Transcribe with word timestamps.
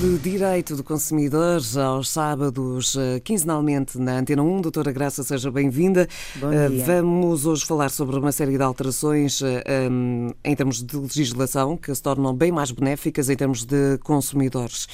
de 0.00 0.16
Direito 0.16 0.76
do 0.76 0.82
Consumidor, 0.82 1.60
aos 1.76 2.08
sábados, 2.08 2.96
eh, 2.96 3.20
quinzenalmente 3.20 3.98
na 3.98 4.18
Antena 4.18 4.42
1. 4.42 4.62
Doutora 4.62 4.90
Graça, 4.92 5.22
seja 5.22 5.50
bem-vinda. 5.50 6.08
Uh, 6.36 6.82
vamos 6.86 7.44
hoje 7.44 7.66
falar 7.66 7.90
sobre 7.90 8.18
uma 8.18 8.32
série 8.32 8.56
de 8.56 8.62
alterações 8.62 9.42
um, 9.42 10.30
em 10.42 10.56
termos 10.56 10.82
de 10.82 10.96
legislação 10.96 11.76
que 11.76 11.94
se 11.94 12.02
tornam 12.02 12.34
bem 12.34 12.50
mais 12.50 12.70
benéficas 12.70 13.28
em 13.28 13.36
termos 13.36 13.66
de 13.66 13.98
consumidores. 13.98 14.88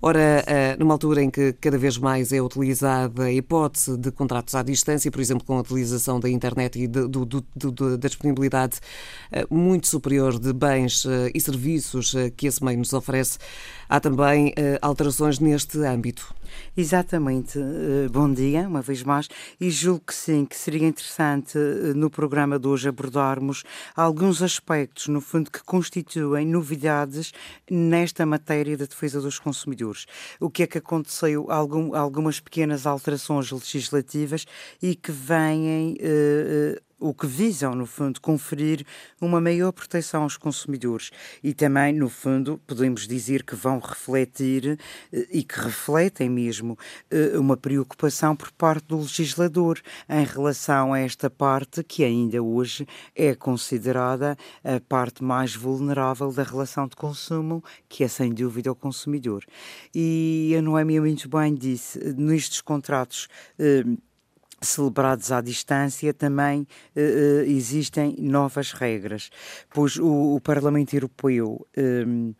Ora, 0.00 0.44
numa 0.78 0.94
altura 0.94 1.22
em 1.22 1.30
que 1.30 1.52
cada 1.54 1.76
vez 1.76 1.98
mais 1.98 2.32
é 2.32 2.40
utilizada 2.40 3.24
a 3.24 3.32
hipótese 3.32 3.96
de 3.96 4.12
contratos 4.12 4.54
à 4.54 4.62
distância, 4.62 5.10
por 5.10 5.20
exemplo, 5.20 5.44
com 5.44 5.56
a 5.56 5.60
utilização 5.60 6.20
da 6.20 6.30
internet 6.30 6.78
e 6.78 6.86
de, 6.86 7.08
do, 7.08 7.24
do, 7.24 7.44
do, 7.56 7.98
da 7.98 8.08
disponibilidade 8.08 8.78
muito 9.50 9.88
superior 9.88 10.38
de 10.38 10.52
bens 10.52 11.04
e 11.34 11.40
serviços 11.40 12.14
que 12.36 12.46
esse 12.46 12.64
meio 12.64 12.78
nos 12.78 12.92
oferece, 12.92 13.38
há 13.92 14.00
também 14.00 14.48
uh, 14.48 14.78
alterações 14.80 15.38
neste 15.38 15.78
âmbito. 15.84 16.34
Exatamente. 16.74 17.58
Uh, 17.58 18.08
bom 18.10 18.32
dia, 18.32 18.66
uma 18.66 18.80
vez 18.80 19.02
mais, 19.02 19.28
e 19.60 19.70
julgo 19.70 20.04
que 20.06 20.14
sim, 20.14 20.46
que 20.46 20.56
seria 20.56 20.88
interessante 20.88 21.58
uh, 21.58 21.94
no 21.94 22.08
programa 22.08 22.58
de 22.58 22.66
hoje 22.66 22.88
abordarmos 22.88 23.64
alguns 23.94 24.40
aspectos, 24.40 25.08
no 25.08 25.20
fundo, 25.20 25.50
que 25.50 25.62
constituem 25.62 26.46
novidades 26.46 27.34
nesta 27.70 28.24
matéria 28.24 28.78
da 28.78 28.86
defesa 28.86 29.20
dos 29.20 29.38
consumidores. 29.38 30.06
O 30.40 30.48
que 30.48 30.62
é 30.62 30.66
que 30.66 30.78
aconteceu? 30.78 31.50
Algum, 31.50 31.94
algumas 31.94 32.40
pequenas 32.40 32.86
alterações 32.86 33.50
legislativas 33.50 34.46
e 34.80 34.94
que 34.94 35.12
vêm 35.12 35.98
o 37.02 37.12
que 37.12 37.26
visam, 37.26 37.74
no 37.74 37.84
fundo, 37.84 38.20
conferir 38.20 38.86
uma 39.20 39.40
maior 39.40 39.72
proteção 39.72 40.22
aos 40.22 40.36
consumidores 40.36 41.10
e 41.42 41.52
também, 41.52 41.92
no 41.92 42.08
fundo, 42.08 42.60
podemos 42.66 43.08
dizer 43.08 43.42
que 43.42 43.56
vão 43.56 43.80
refletir 43.80 44.78
eh, 45.12 45.26
e 45.30 45.42
que 45.42 45.60
refletem 45.60 46.30
mesmo 46.30 46.78
eh, 47.10 47.36
uma 47.36 47.56
preocupação 47.56 48.36
por 48.36 48.52
parte 48.52 48.86
do 48.86 48.98
legislador 48.98 49.80
em 50.08 50.24
relação 50.24 50.92
a 50.92 51.00
esta 51.00 51.28
parte 51.28 51.82
que 51.82 52.04
ainda 52.04 52.40
hoje 52.40 52.86
é 53.16 53.34
considerada 53.34 54.36
a 54.62 54.80
parte 54.80 55.24
mais 55.24 55.56
vulnerável 55.56 56.32
da 56.32 56.44
relação 56.44 56.86
de 56.86 56.94
consumo, 56.94 57.64
que 57.88 58.04
é 58.04 58.08
sem 58.08 58.32
dúvida 58.32 58.70
o 58.70 58.76
consumidor. 58.76 59.44
E 59.92 60.54
a 60.56 60.62
Noemi 60.62 61.00
muito 61.00 61.28
bem 61.28 61.54
disse, 61.54 61.98
nestes 62.14 62.60
contratos 62.60 63.26
eh, 63.58 63.84
celebrados 64.62 65.30
à 65.32 65.40
distância, 65.40 66.14
também 66.14 66.66
uh, 66.96 67.00
existem 67.46 68.14
novas 68.18 68.72
regras, 68.72 69.30
pois 69.70 69.96
o, 69.96 70.34
o 70.36 70.40
Parlamento 70.40 70.94
Europeu 70.94 71.66
um, 71.76 72.34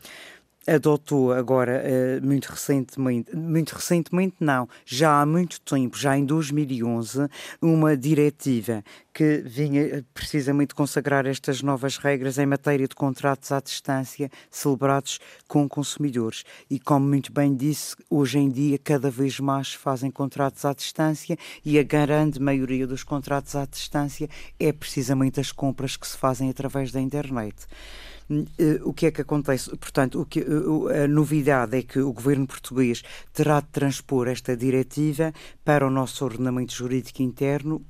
adotou 0.66 1.32
agora 1.32 1.82
uh, 1.82 2.26
muito 2.26 2.46
recentemente, 2.46 3.34
muito 3.34 3.72
recentemente 3.72 4.36
não, 4.40 4.68
já 4.84 5.20
há 5.20 5.26
muito 5.26 5.60
tempo, 5.60 5.96
já 5.96 6.16
em 6.16 6.24
2011, 6.24 7.28
uma 7.60 7.96
diretiva 7.96 8.82
que 9.12 9.42
vinha 9.44 9.82
eh, 9.82 10.04
precisamente 10.14 10.74
consagrar 10.74 11.26
estas 11.26 11.62
novas 11.62 11.98
regras 11.98 12.38
em 12.38 12.46
matéria 12.46 12.88
de 12.88 12.94
contratos 12.94 13.52
à 13.52 13.60
distância 13.60 14.30
celebrados 14.50 15.18
com 15.46 15.68
consumidores. 15.68 16.44
E 16.70 16.80
como 16.80 17.06
muito 17.06 17.30
bem 17.30 17.54
disse, 17.54 17.94
hoje 18.08 18.38
em 18.38 18.48
dia 18.48 18.78
cada 18.78 19.10
vez 19.10 19.38
mais 19.38 19.74
fazem 19.74 20.10
contratos 20.10 20.64
à 20.64 20.72
distância 20.72 21.36
e 21.64 21.78
a 21.78 21.82
grande 21.82 22.40
maioria 22.40 22.86
dos 22.86 23.04
contratos 23.04 23.54
à 23.54 23.66
distância 23.66 24.28
é 24.58 24.72
precisamente 24.72 25.40
as 25.40 25.52
compras 25.52 25.96
que 25.96 26.06
se 26.06 26.16
fazem 26.16 26.48
através 26.48 26.90
da 26.90 27.00
internet. 27.00 27.66
Eh, 28.58 28.80
o 28.84 28.92
que 28.92 29.06
é 29.06 29.10
que 29.10 29.20
acontece? 29.20 29.70
Portanto, 29.76 30.24
que, 30.28 30.44
a 31.04 31.06
novidade 31.08 31.76
é 31.76 31.82
que 31.82 31.98
o 31.98 32.12
governo 32.12 32.46
português 32.46 33.02
terá 33.32 33.60
de 33.60 33.68
transpor 33.68 34.28
esta 34.28 34.56
diretiva 34.56 35.32
para 35.64 35.86
o 35.86 35.90
nosso 35.90 36.24
ordenamento 36.24 36.74
jurídico 36.74 37.22
interno 37.22 37.84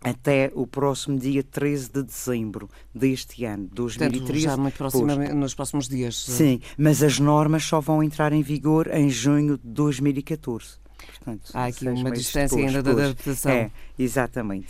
até 0.00 0.52
o 0.54 0.66
próximo 0.66 1.18
dia 1.18 1.42
13 1.42 1.90
de 1.90 2.02
dezembro 2.04 2.70
deste 2.94 3.44
ano, 3.44 3.68
2013. 3.72 4.08
Portanto, 4.18 4.38
já 4.38 4.56
muito 4.56 4.76
próximo, 4.76 5.34
nos 5.34 5.54
próximos 5.54 5.88
dias. 5.88 6.16
Sim, 6.16 6.60
mas 6.76 7.02
as 7.02 7.18
normas 7.18 7.64
só 7.64 7.80
vão 7.80 8.02
entrar 8.02 8.32
em 8.32 8.42
vigor 8.42 8.88
em 8.92 9.10
junho 9.10 9.58
de 9.58 9.68
2014. 9.68 10.78
Portanto, 11.06 11.50
Há 11.54 11.64
aqui 11.66 11.88
uma 11.88 12.10
distância 12.10 12.56
depois, 12.56 12.76
ainda 12.76 12.82
da 12.82 13.04
adaptação. 13.04 13.52
É, 13.52 13.70
exatamente. 13.98 14.68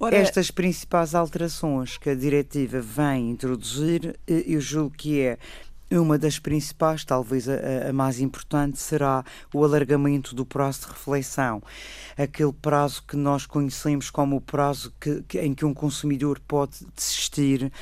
Ora, 0.00 0.16
Estas 0.16 0.50
principais 0.50 1.12
alterações 1.12 1.98
que 1.98 2.10
a 2.10 2.14
diretiva 2.14 2.80
vem 2.80 3.30
introduzir, 3.30 4.16
eh, 4.28 4.44
eu 4.46 4.60
julgo 4.60 4.96
que 4.96 5.20
é 5.20 5.38
uma 5.90 6.18
das 6.18 6.38
principais, 6.38 7.04
talvez 7.04 7.48
a, 7.48 7.88
a, 7.88 7.92
mais 7.92 8.20
importante, 8.20 8.78
será 8.78 9.24
o 9.54 9.64
alargamento 9.64 10.34
do 10.34 10.44
prazo 10.44 10.80
de 10.82 10.86
reflexão. 10.88 11.62
Aquele 12.16 12.52
prazo 12.52 13.02
que 13.06 13.16
nós 13.16 13.46
conhecemos 13.46 14.10
como 14.10 14.36
o 14.36 14.40
prazo 14.40 14.92
que, 15.00 15.22
que, 15.22 15.40
em 15.40 15.54
que 15.54 15.64
um 15.64 15.72
consumidor 15.72 16.40
pode 16.40 16.86
desistir, 16.94 17.72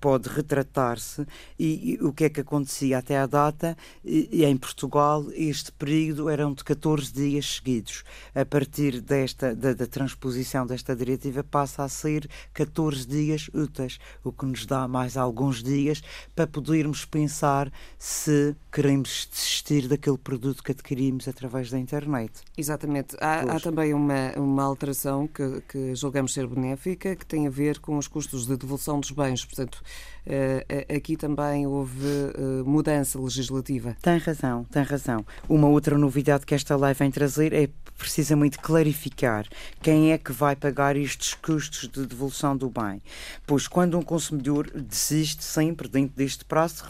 pode 0.00 0.28
retratar-se. 0.28 1.24
E, 1.58 1.92
e, 1.92 2.04
o 2.04 2.12
que 2.12 2.24
é 2.24 2.28
que 2.28 2.40
acontecia 2.40 2.98
até 2.98 3.18
à 3.18 3.26
data? 3.26 3.76
E, 4.04 4.28
e 4.32 4.44
em 4.44 4.56
Portugal, 4.56 5.24
este 5.32 5.70
período 5.70 6.28
eram 6.28 6.52
de 6.52 6.64
14 6.64 7.12
dias 7.12 7.56
seguidos. 7.56 8.02
A 8.34 8.44
partir 8.44 9.00
desta, 9.00 9.54
da, 9.54 9.72
da 9.72 9.86
transposição 9.86 10.66
desta 10.66 10.96
diretiva, 10.96 11.44
passa 11.44 11.84
a 11.84 11.88
ser 11.88 12.28
14 12.54 13.06
dias 13.06 13.48
úteis, 13.54 13.98
o 14.24 14.32
que 14.32 14.46
nos 14.46 14.66
dá 14.66 14.88
mais 14.88 15.16
alguns 15.16 15.62
dias 15.62 16.02
para 16.34 16.46
podermos 16.46 17.04
pensar 17.04 17.51
se 17.98 18.56
queremos 18.70 19.28
desistir 19.30 19.88
daquele 19.88 20.18
produto 20.18 20.62
que 20.62 20.72
adquirimos 20.72 21.28
através 21.28 21.70
da 21.70 21.78
internet. 21.78 22.32
Exatamente. 22.56 23.16
Há, 23.20 23.56
há 23.56 23.60
também 23.60 23.92
uma, 23.92 24.32
uma 24.36 24.62
alteração 24.62 25.26
que, 25.26 25.62
que 25.68 25.94
julgamos 25.94 26.32
ser 26.32 26.46
benéfica, 26.46 27.14
que 27.14 27.26
tem 27.26 27.46
a 27.46 27.50
ver 27.50 27.78
com 27.80 27.98
os 27.98 28.08
custos 28.08 28.46
de 28.46 28.56
devolução 28.56 28.98
dos 28.98 29.10
bens. 29.10 29.44
Portanto, 29.44 29.82
uh, 30.26 30.94
aqui 30.96 31.16
também 31.16 31.66
houve 31.66 32.06
uh, 32.06 32.64
mudança 32.64 33.20
legislativa. 33.20 33.96
Tem 34.00 34.18
razão, 34.18 34.64
tem 34.64 34.82
razão. 34.82 35.24
Uma 35.48 35.68
outra 35.68 35.98
novidade 35.98 36.46
que 36.46 36.54
esta 36.54 36.76
lei 36.76 36.94
vem 36.94 37.10
trazer 37.10 37.52
é 37.52 37.68
precisamente 37.98 38.58
clarificar 38.58 39.46
quem 39.80 40.12
é 40.12 40.18
que 40.18 40.32
vai 40.32 40.56
pagar 40.56 40.96
estes 40.96 41.34
custos 41.34 41.88
de 41.88 42.04
devolução 42.04 42.56
do 42.56 42.68
bem. 42.68 43.00
Pois 43.46 43.68
quando 43.68 43.96
um 43.96 44.02
consumidor 44.02 44.70
desiste 44.70 45.44
sempre 45.44 45.88
dentro 45.88 46.16
deste 46.16 46.44
prazo 46.44 46.76
de 46.76 46.82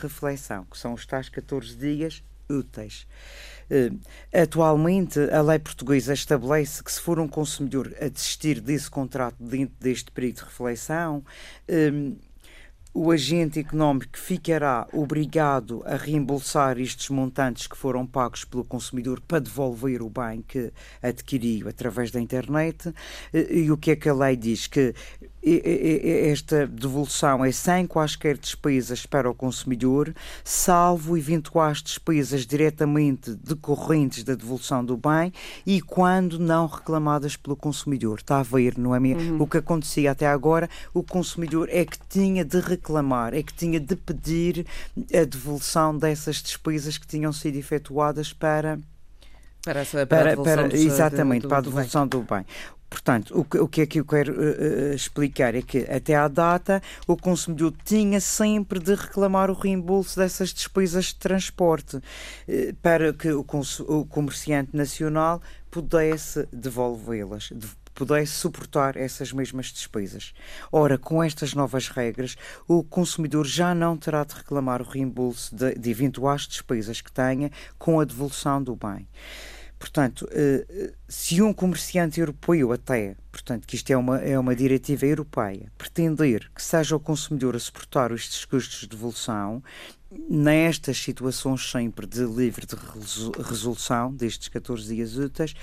reflexão, 0.00 0.64
que 0.64 0.78
são 0.78 0.94
os 0.94 1.06
tais 1.06 1.28
14 1.28 1.76
dias 1.76 2.22
úteis. 2.48 3.06
Uh, 3.70 3.98
atualmente, 4.34 5.18
a 5.30 5.40
lei 5.40 5.58
portuguesa 5.58 6.12
estabelece 6.12 6.82
que, 6.82 6.90
se 6.90 7.00
for 7.00 7.20
um 7.20 7.28
consumidor 7.28 7.94
a 8.00 8.08
desistir 8.08 8.60
desse 8.60 8.90
contrato 8.90 9.36
dentro 9.38 9.76
deste 9.78 10.10
período 10.10 10.36
de 10.36 10.44
reflexão, 10.44 11.24
uh, 11.68 12.18
o 12.92 13.12
agente 13.12 13.60
económico 13.60 14.18
ficará 14.18 14.88
obrigado 14.92 15.80
a 15.86 15.94
reembolsar 15.94 16.76
estes 16.80 17.08
montantes 17.08 17.68
que 17.68 17.76
foram 17.76 18.04
pagos 18.04 18.44
pelo 18.44 18.64
consumidor 18.64 19.20
para 19.20 19.38
devolver 19.38 20.02
o 20.02 20.10
bem 20.10 20.42
que 20.42 20.72
adquiriu 21.00 21.68
através 21.68 22.10
da 22.10 22.20
internet. 22.20 22.92
E 23.32 23.70
o 23.70 23.76
que 23.76 23.92
é 23.92 23.96
que 23.96 24.08
a 24.08 24.12
lei 24.12 24.34
diz? 24.34 24.66
Que 24.66 24.92
esta 25.42 26.66
devolução 26.66 27.44
é 27.44 27.50
sem 27.50 27.86
quaisquer 27.86 28.36
despesas 28.36 29.06
para 29.06 29.30
o 29.30 29.34
consumidor, 29.34 30.14
salvo 30.44 31.16
eventuais 31.16 31.82
despesas 31.82 32.46
diretamente 32.46 33.34
decorrentes 33.34 34.22
da 34.22 34.34
devolução 34.34 34.84
do 34.84 34.96
bem 34.96 35.32
e 35.66 35.80
quando 35.80 36.38
não 36.38 36.66
reclamadas 36.66 37.36
pelo 37.36 37.56
consumidor. 37.56 38.18
Está 38.18 38.40
a 38.40 38.42
ver, 38.42 38.76
não 38.76 38.94
é 38.94 39.00
mesmo? 39.00 39.32
Uhum. 39.32 39.42
O 39.42 39.46
que 39.46 39.58
acontecia 39.58 40.10
até 40.10 40.26
agora, 40.26 40.68
o 40.92 41.02
consumidor 41.02 41.68
é 41.70 41.84
que 41.84 41.98
tinha 42.08 42.44
de 42.44 42.60
reclamar, 42.60 43.34
é 43.34 43.42
que 43.42 43.54
tinha 43.54 43.80
de 43.80 43.96
pedir 43.96 44.66
a 44.96 45.24
devolução 45.24 45.96
dessas 45.96 46.36
despesas 46.36 46.98
que 46.98 47.06
tinham 47.06 47.32
sido 47.32 47.56
efetuadas 47.56 48.32
para 48.32 48.78
para, 49.62 49.84
para, 49.84 50.06
para, 50.06 50.36
para 50.36 50.76
exatamente, 50.76 51.42
do, 51.42 51.44
do, 51.44 51.48
para 51.48 51.58
a 51.58 51.60
devolução 51.60 52.06
do 52.06 52.22
bem. 52.22 52.46
Portanto, 52.90 53.38
o 53.38 53.44
que, 53.44 53.58
o 53.58 53.68
que 53.68 53.80
é 53.82 53.86
que 53.86 54.00
eu 54.00 54.04
quero 54.04 54.32
uh, 54.32 54.92
explicar 54.92 55.54
é 55.54 55.62
que 55.62 55.78
até 55.88 56.16
à 56.16 56.26
data 56.26 56.82
o 57.06 57.16
consumidor 57.16 57.72
tinha 57.84 58.20
sempre 58.20 58.80
de 58.80 58.96
reclamar 58.96 59.48
o 59.48 59.54
reembolso 59.54 60.18
dessas 60.18 60.52
despesas 60.52 61.06
de 61.06 61.14
transporte 61.14 61.98
uh, 61.98 62.02
para 62.82 63.12
que 63.12 63.30
o, 63.30 63.46
o, 63.86 64.04
comerciante 64.04 64.76
nacional 64.76 65.40
pudesse 65.70 66.48
devolvê-las, 66.52 67.50
de, 67.54 67.68
pudesse 67.94 68.32
suportar 68.32 68.96
essas 68.96 69.32
mesmas 69.32 69.66
despesas. 69.66 70.34
Ora, 70.72 70.98
com 70.98 71.22
estas 71.22 71.54
novas 71.54 71.86
regras, 71.86 72.36
o 72.66 72.82
consumidor 72.82 73.46
já 73.46 73.72
não 73.72 73.96
terá 73.96 74.24
de 74.24 74.34
reclamar 74.34 74.82
o 74.82 74.88
reembolso 74.88 75.54
de, 75.54 75.74
de 75.74 75.90
eventuais 75.90 76.42
despesas 76.42 77.00
que 77.00 77.12
tenha 77.12 77.52
com 77.78 78.00
a 78.00 78.04
devolução 78.04 78.60
do 78.60 78.74
bem. 78.74 79.06
Portanto, 79.80 80.28
eh, 80.30 80.66
eh, 80.68 80.92
se 81.08 81.40
um 81.40 81.54
comerciante 81.54 82.20
europeu 82.20 82.70
até, 82.70 83.16
portanto, 83.32 83.66
que 83.66 83.76
isto 83.76 83.90
é 83.90 83.96
uma, 83.96 84.18
é 84.18 84.38
uma 84.38 84.54
diretiva 84.54 85.06
europeia, 85.06 85.72
pretender 85.78 86.50
que 86.54 86.62
seja 86.62 86.94
o 86.94 87.00
consumidor 87.00 87.56
a 87.56 87.58
suportar 87.58 88.12
estes 88.12 88.44
custos 88.44 88.80
de 88.80 88.88
devolução, 88.88 89.62
nestas 90.28 90.98
situações 90.98 91.70
sempre 91.70 92.06
de 92.06 92.22
livre 92.24 92.66
de 92.66 92.76
resolução, 93.42 94.12
destes 94.12 94.48
14 94.48 94.94
dias 94.94 95.16
úteis, 95.16 95.54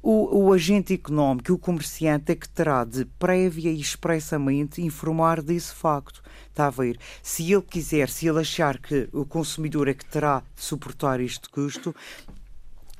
o, 0.00 0.44
o, 0.44 0.52
agente 0.52 0.94
económico, 0.94 1.52
o 1.52 1.58
comerciante, 1.58 2.30
é 2.30 2.36
que 2.36 2.48
terá 2.48 2.84
de 2.84 3.04
prévia 3.18 3.72
e 3.72 3.80
expressamente 3.80 4.80
informar 4.80 5.42
desse 5.42 5.74
facto. 5.74 6.22
Está 6.48 6.68
a 6.68 6.70
ver? 6.70 6.96
Se 7.20 7.52
ele 7.52 7.62
quiser, 7.62 8.08
se 8.08 8.28
ele 8.28 8.38
achar 8.38 8.78
que 8.78 9.08
o 9.12 9.26
consumidor 9.26 9.88
é 9.88 9.94
que 9.94 10.04
terá 10.04 10.44
de 10.54 10.62
suportar 10.62 11.18
este 11.18 11.48
custo, 11.48 11.92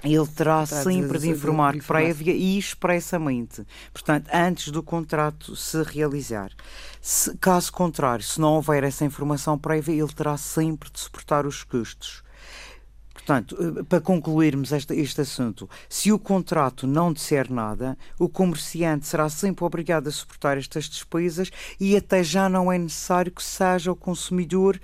ele 0.04 0.26
terá 0.26 0.66
sempre 0.66 1.18
de, 1.18 1.30
informar 1.30 1.76
prévia 1.78 2.32
e 2.32 2.58
expressamente, 2.58 3.66
portanto, 3.92 4.28
antes 4.32 4.70
do 4.70 4.82
contrato 4.82 5.56
se 5.56 5.82
realizar. 5.82 6.50
Se, 7.00 7.36
caso 7.38 7.72
contrário, 7.72 8.24
se 8.24 8.40
não 8.40 8.54
houver 8.54 8.84
essa 8.84 9.04
informação 9.04 9.58
prévia, 9.58 9.92
ele 9.92 10.12
terá 10.12 10.36
sempre 10.36 10.90
de 10.90 11.00
suportar 11.00 11.46
os 11.46 11.62
custos. 11.62 12.22
Portanto, 13.14 13.56
eh, 13.58 13.82
para 13.84 14.00
concluirmos 14.00 14.72
este, 14.72 14.94
este, 14.94 15.22
assunto, 15.22 15.70
se 15.88 16.12
o 16.12 16.18
contrato 16.18 16.86
não 16.86 17.12
disser 17.12 17.50
nada, 17.50 17.96
o 18.18 18.28
comerciante 18.28 19.06
será 19.06 19.30
sempre 19.30 19.64
obrigado 19.64 20.08
a 20.08 20.10
suportar 20.10 20.58
estas 20.58 20.84
despesas 20.86 21.50
e 21.80 21.96
até 21.96 22.22
já 22.22 22.48
não 22.48 22.70
é 22.70 22.76
necessário 22.76 23.32
que 23.32 23.42
seja 23.42 23.90
o 23.90 23.96
consumidor 23.96 24.78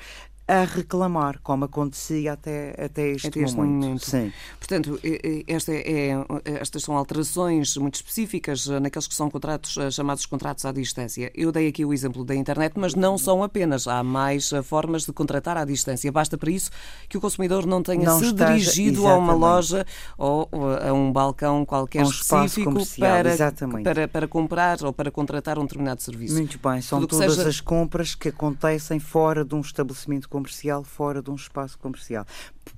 a 0.50 0.64
reclamar, 0.64 1.38
como 1.44 1.64
acontecia 1.64 2.32
até, 2.32 2.74
até 2.76 3.10
este, 3.10 3.28
até 3.28 3.40
este 3.40 3.56
momento. 3.56 3.84
momento. 3.84 4.04
Sim. 4.04 4.32
Portanto, 4.58 4.98
esta 5.46 5.72
é, 5.72 6.10
estas 6.44 6.82
são 6.82 6.96
alterações 6.96 7.76
muito 7.76 7.94
específicas 7.94 8.68
eh, 8.68 8.80
naqueles 8.80 9.06
que 9.06 9.14
são 9.14 9.30
contratos 9.30 9.76
eh, 9.76 9.92
chamados 9.92 10.26
contratos 10.26 10.64
à 10.64 10.72
distância. 10.72 11.30
Eu 11.36 11.52
dei 11.52 11.68
aqui 11.68 11.84
o 11.84 11.94
exemplo 11.94 12.24
da 12.24 12.34
internet, 12.34 12.72
mas 12.76 12.96
não 12.96 13.16
são 13.16 13.44
apenas. 13.44 13.86
Há 13.86 14.02
mais 14.02 14.52
eh, 14.52 14.60
formas 14.60 15.06
de 15.06 15.12
contratar 15.12 15.56
à 15.56 15.64
distância. 15.64 16.10
Basta 16.10 16.36
para 16.36 16.50
isso 16.50 16.72
que 17.08 17.16
o 17.16 17.20
consumidor 17.20 17.64
não 17.64 17.80
tenha 17.80 18.06
não 18.06 18.18
se 18.18 18.26
esteja, 18.26 18.52
dirigido 18.52 19.02
exatamente. 19.02 19.08
a 19.08 19.16
uma 19.18 19.34
loja 19.34 19.86
ou 20.18 20.48
a 20.84 20.92
um 20.92 21.12
balcão 21.12 21.64
qualquer 21.64 22.04
um 22.04 22.10
específico 22.10 22.74
para, 22.98 23.36
para, 23.84 24.08
para 24.08 24.26
comprar 24.26 24.82
ou 24.82 24.92
para 24.92 25.12
contratar 25.12 25.60
um 25.60 25.62
determinado 25.62 26.02
serviço. 26.02 26.34
Muito 26.34 26.58
bem, 26.58 26.82
são 26.82 26.98
Tudo 26.98 27.10
todas 27.10 27.36
seja... 27.36 27.48
as 27.48 27.60
compras 27.60 28.16
que 28.16 28.30
acontecem 28.30 28.98
fora 28.98 29.44
de 29.44 29.54
um 29.54 29.60
estabelecimento 29.60 30.28
comercial 30.28 30.39
comercial 30.40 30.82
fora 30.82 31.22
de 31.22 31.30
um 31.30 31.34
espaço 31.34 31.78
comercial. 31.78 32.26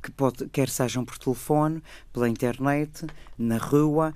Que 0.02 0.10
pode, 0.10 0.48
quer 0.48 0.68
sejam 0.68 1.04
por 1.04 1.16
telefone, 1.16 1.82
pela 2.12 2.28
internet, 2.28 3.06
na 3.38 3.56
rua, 3.56 4.12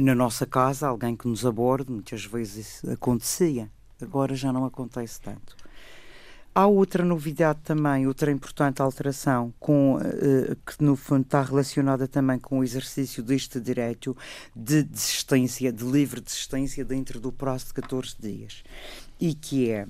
na 0.00 0.14
nossa 0.14 0.44
casa, 0.44 0.88
alguém 0.88 1.16
que 1.16 1.26
nos 1.26 1.46
aborde, 1.46 1.90
muitas 1.90 2.24
vezes 2.24 2.66
isso 2.66 2.90
acontecia. 2.90 3.70
Agora 4.00 4.34
já 4.34 4.52
não 4.52 4.66
acontece 4.66 5.20
tanto. 5.20 5.56
Há 6.54 6.66
outra 6.66 7.02
novidade 7.02 7.60
também, 7.64 8.06
outra 8.06 8.30
importante 8.30 8.82
alteração, 8.82 9.54
com, 9.58 9.96
uh, 9.96 10.56
que 10.66 10.84
no 10.84 10.96
fundo 10.96 11.22
está 11.22 11.40
relacionada 11.40 12.06
também 12.06 12.38
com 12.38 12.58
o 12.58 12.64
exercício 12.64 13.22
deste 13.22 13.58
direito 13.58 14.14
de 14.54 14.82
desistência, 14.82 15.72
de 15.72 15.82
livre 15.82 16.20
desistência 16.20 16.84
dentro 16.84 17.18
do 17.18 17.32
prazo 17.32 17.68
de 17.68 17.74
14 17.74 18.16
dias. 18.20 18.62
E 19.18 19.32
que 19.32 19.70
é 19.70 19.86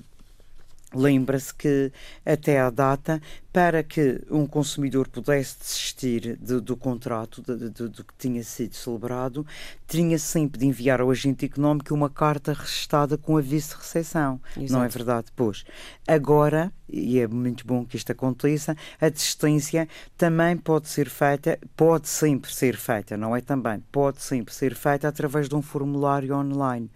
Lembra-se 0.93 1.53
que 1.53 1.91
até 2.25 2.59
à 2.59 2.69
data, 2.69 3.21
para 3.51 3.83
que 3.83 4.21
um 4.29 4.47
consumidor 4.47 5.07
pudesse 5.07 5.59
desistir 5.59 6.37
de, 6.37 6.59
do 6.59 6.75
contrato 6.75 7.41
de, 7.41 7.69
de, 7.69 7.87
do 7.87 8.03
que 8.03 8.13
tinha 8.17 8.43
sido 8.43 8.75
celebrado, 8.75 9.45
tinha 9.87 10.17
sempre 10.17 10.59
de 10.59 10.65
enviar 10.65 11.01
ao 11.01 11.11
agente 11.11 11.45
económico 11.45 11.93
uma 11.93 12.09
carta 12.09 12.53
registada 12.53 13.17
com 13.17 13.37
aviso 13.37 13.69
de 13.69 13.75
recepção. 13.75 14.41
Não 14.57 14.83
é 14.83 14.87
verdade? 14.87 15.27
Pois. 15.35 15.63
Agora, 16.07 16.71
e 16.89 17.19
é 17.19 17.27
muito 17.27 17.65
bom 17.65 17.85
que 17.85 17.97
isto 17.97 18.11
aconteça, 18.11 18.75
a 18.99 19.09
desistência 19.09 19.87
também 20.17 20.55
pode 20.55 20.89
ser 20.89 21.09
feita, 21.09 21.59
pode 21.75 22.07
sempre 22.07 22.53
ser 22.53 22.75
feita, 22.75 23.17
não 23.17 23.35
é 23.35 23.41
também, 23.41 23.83
pode 23.91 24.21
sempre 24.21 24.53
ser 24.53 24.75
feita 24.75 25.07
através 25.07 25.49
de 25.49 25.55
um 25.55 25.61
formulário 25.61 26.35
online. 26.35 26.89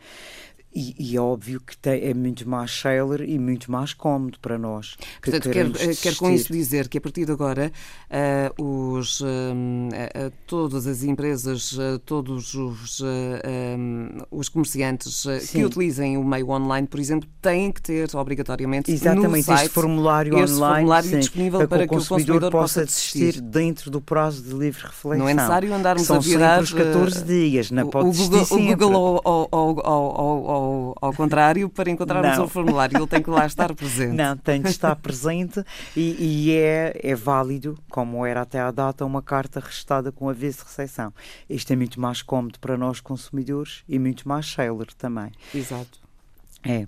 E, 0.74 0.96
e, 1.00 1.18
é 1.18 1.20
óbvio 1.20 1.60
que 1.60 1.76
tem, 1.78 2.04
é 2.04 2.14
muito 2.14 2.48
mais 2.48 2.72
célere 2.72 3.26
e 3.26 3.40
muito 3.40 3.72
mais 3.72 3.94
cómodo 3.94 4.38
para 4.40 4.60
nós. 4.60 4.96
Portanto, 5.22 5.50
quer, 5.50 5.66
eh, 5.66 5.96
quer, 5.96 6.16
com 6.16 6.30
isso 6.30 6.54
dizer 6.54 6.88
que 6.88 6.98
a 7.00 7.02
partir 7.02 7.26
de 7.26 7.32
agora 7.32 7.72
uh, 8.58 8.64
os, 8.64 9.22
uh, 9.22 9.26
uh, 9.26 10.32
todas 10.46 10.86
as 10.86 11.04
empresas, 11.04 11.76
todos 12.06 12.54
os, 12.54 13.02
os 14.30 14.50
comerciantes 14.50 15.24
que 15.52 15.66
utilizem 15.66 16.18
o 16.18 16.24
meio 16.24 16.50
online, 16.50 16.86
por 16.86 17.00
exemplo, 17.00 17.28
têm 17.42 17.72
que 17.72 17.82
ter 17.82 18.16
obrigatoriamente 18.16 18.92
Exatamente, 18.92 19.38
no 19.38 19.44
site, 19.44 19.66
este 19.66 19.74
formulário 19.74 20.38
este 20.38 20.56
online 20.58 20.76
formulário 20.76 21.10
sim, 21.10 21.20
disponível 21.20 21.60
para, 21.60 21.68
para 21.68 21.88
que, 21.88 21.96
o 21.96 21.98
consumidor, 21.98 22.52
possa, 22.52 22.82
possa 22.82 22.86
desistir 22.86 23.42
dentro 23.42 23.90
do 23.90 24.00
prazo 24.00 24.44
de 24.44 24.54
livre 24.54 24.84
reflexão. 24.84 25.18
Não 25.18 25.30
é 25.30 25.34
necessário 25.34 25.74
andarmos 25.74 26.10
a 26.12 26.20
virar 26.20 26.62
os 26.62 26.74
14 26.74 27.24
dias, 27.24 27.72
não 27.72 27.90
pode 27.90 28.10
o 28.10 28.14
Google, 28.14 28.48
o 28.50 28.58
Google 28.58 29.22
ao, 29.26 29.50
ao, 29.52 29.86
ao, 29.86 30.50
ao 30.50 30.57
ao, 30.58 30.96
ao 31.02 31.14
contrário, 31.14 31.70
para 31.70 31.90
encontrarmos 31.90 32.38
o 32.40 32.48
formulário. 32.48 32.98
Ele 32.98 33.08
tem 33.08 33.22
que 33.22 33.30
lá 33.30 33.46
estar 33.46 33.74
presente. 33.74 34.16
Não, 34.16 34.36
tem 34.36 34.62
que 34.62 34.70
estar 34.70 34.96
presente 34.96 35.64
e, 35.96 36.48
e, 36.50 36.52
é, 36.52 37.00
é 37.02 37.16
válido, 37.16 37.78
como 37.90 38.26
era 38.26 38.42
até 38.42 38.60
à 38.60 38.72
data, 38.72 39.06
uma 39.06 39.22
carta 39.22 39.60
restada 39.60 40.12
com 40.12 40.30
aviso 40.30 40.60
de 40.60 40.64
recepção. 40.66 41.14
Isto 41.50 41.74
é 41.74 41.76
muito 41.76 42.00
mais 42.00 42.22
cómodo 42.22 42.60
para 42.60 42.78
nós 42.78 43.00
consumidores 43.00 43.84
e 43.88 44.00
muito 44.00 44.28
mais 44.28 44.46
seller 44.52 44.88
também. 44.98 45.32
Exato. 45.54 46.00
É. 46.64 46.86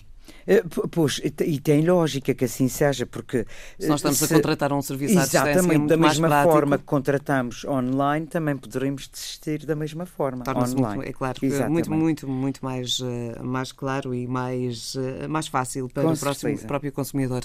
Eh, 0.50 0.64
pois, 0.90 1.22
e 1.24 1.60
tem 1.60 1.86
lógica 1.86 2.34
que 2.34 2.46
assim 2.46 2.68
seja, 2.68 3.06
porque. 3.06 3.46
Se 3.78 3.88
nós 3.88 4.00
estamos 4.00 4.18
se, 4.18 4.26
a 4.26 4.28
contratar 4.30 4.74
um 4.74 4.82
serviço 4.82 5.20
à 5.20 5.22
distância, 5.22 5.60
é 5.60 5.78
da 5.78 5.96
mesma 5.96 6.44
forma 6.44 6.80
que 6.80 6.86
contratamos 6.86 7.64
online, 7.66 8.26
também 8.26 8.58
poderemos 8.58 9.08
desistir 9.08 9.64
da 9.68 9.76
mesma 9.76 10.08
forma. 10.08 10.44
Online. 10.48 10.82
Muito, 10.82 11.04
é 11.04 11.14
claro, 11.14 11.40
muito, 11.70 11.92
muito, 11.92 12.28
muito 12.28 12.66
mais, 12.66 13.00
mais 13.44 13.72
claro 13.72 14.12
e 14.16 14.26
mais, 14.26 14.96
mais 15.30 15.48
fácil 15.48 15.88
para 15.88 16.02
Com 16.02 16.14
o 16.14 16.18
próximo, 16.18 16.58
próprio 16.66 16.92
consumidor. 16.92 17.44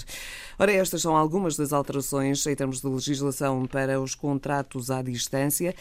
Ora, 0.57 0.71
estas 0.71 1.03
são 1.03 1.15
algumas 1.15 1.55
das 1.55 1.71
alterações 1.73 2.43
em 2.47 2.55
termos 2.55 2.81
de 2.81 2.87
legislação 2.87 3.67
para 3.67 4.01
os 4.01 4.15
contratos 4.15 4.89
à 4.89 5.03
distância. 5.03 5.75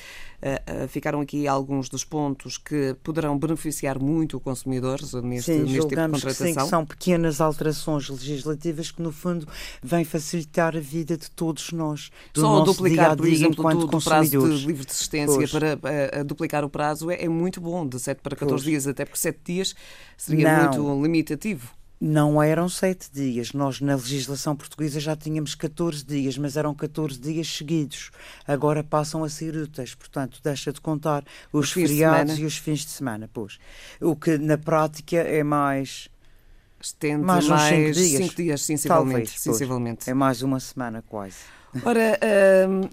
Ficaram 0.90 1.22
aqui 1.22 1.48
alguns 1.48 1.88
dos 1.88 2.04
pontos 2.04 2.58
que 2.58 2.94
poderão 3.02 3.38
beneficiar 3.38 3.98
muito 3.98 4.36
o 4.36 4.40
consumidor 4.40 5.00
neste, 5.22 5.52
Sim, 5.52 5.60
neste 5.60 5.88
tipo 5.88 5.88
de 5.88 5.96
contratação. 5.96 6.64
Sim, 6.64 6.68
são 6.68 6.84
pequenas 7.14 7.40
alterações 7.40 8.08
legislativas 8.08 8.90
que, 8.90 9.00
no 9.00 9.12
fundo, 9.12 9.46
vêm 9.82 10.04
facilitar 10.04 10.76
a 10.76 10.80
vida 10.80 11.16
de 11.16 11.30
todos 11.30 11.70
nós. 11.70 12.10
Do 12.32 12.40
Só 12.40 12.48
nosso 12.48 12.72
duplicar, 12.72 13.16
por 13.16 13.26
exemplo, 13.26 13.70
do, 13.70 13.86
do 13.86 14.00
prazo 14.00 14.30
de 14.30 14.36
livre 14.66 14.84
de 14.84 14.90
assistência 14.90 15.36
pois. 15.36 15.50
para 15.52 15.72
a, 15.72 16.20
a 16.20 16.22
duplicar 16.24 16.64
o 16.64 16.68
prazo 16.68 17.10
é, 17.10 17.22
é, 17.22 17.28
muito 17.28 17.60
bom, 17.60 17.86
de 17.86 18.00
7 18.00 18.20
para 18.20 18.34
14 18.34 18.64
pois. 18.64 18.64
dias, 18.64 18.86
até 18.86 19.04
porque 19.04 19.18
7 19.18 19.38
dias 19.44 19.74
seria 20.16 20.56
Não. 20.56 20.64
muito 20.64 21.02
limitativo. 21.02 21.70
Não 22.00 22.42
eram 22.42 22.68
sete 22.68 23.10
dias. 23.10 23.52
Nós, 23.52 23.80
na 23.80 23.94
legislação 23.94 24.54
portuguesa, 24.54 25.00
já 25.00 25.16
tínhamos 25.16 25.54
14 25.54 26.04
dias, 26.04 26.36
mas 26.36 26.56
eram 26.56 26.74
14 26.74 27.18
dias 27.18 27.48
seguidos. 27.48 28.10
Agora 28.46 28.82
passam 28.84 29.24
a 29.24 29.28
ser 29.28 29.56
úteis, 29.56 29.94
portanto, 29.94 30.40
deixa 30.42 30.72
de 30.72 30.80
contar 30.80 31.24
os, 31.52 31.66
os 31.66 31.72
feriados 31.72 32.38
e 32.38 32.44
os 32.44 32.58
fins 32.58 32.80
de 32.80 32.90
semana. 32.90 33.30
Pois. 33.32 33.58
O 34.00 34.14
que, 34.16 34.36
na 34.36 34.58
prática, 34.58 35.16
é 35.16 35.42
mais 35.42 36.10
estende 36.84 37.24
mais, 37.24 37.48
mais 37.48 37.74
cinco 37.74 37.92
dias, 37.92 38.22
cinco 38.22 38.34
dias 38.36 38.62
sensivelmente, 38.62 39.12
Talvez, 39.12 39.40
sensivelmente. 39.40 40.10
É 40.10 40.14
mais 40.14 40.42
uma 40.42 40.60
semana 40.60 41.02
quase. 41.02 41.36
Ora, 41.84 42.18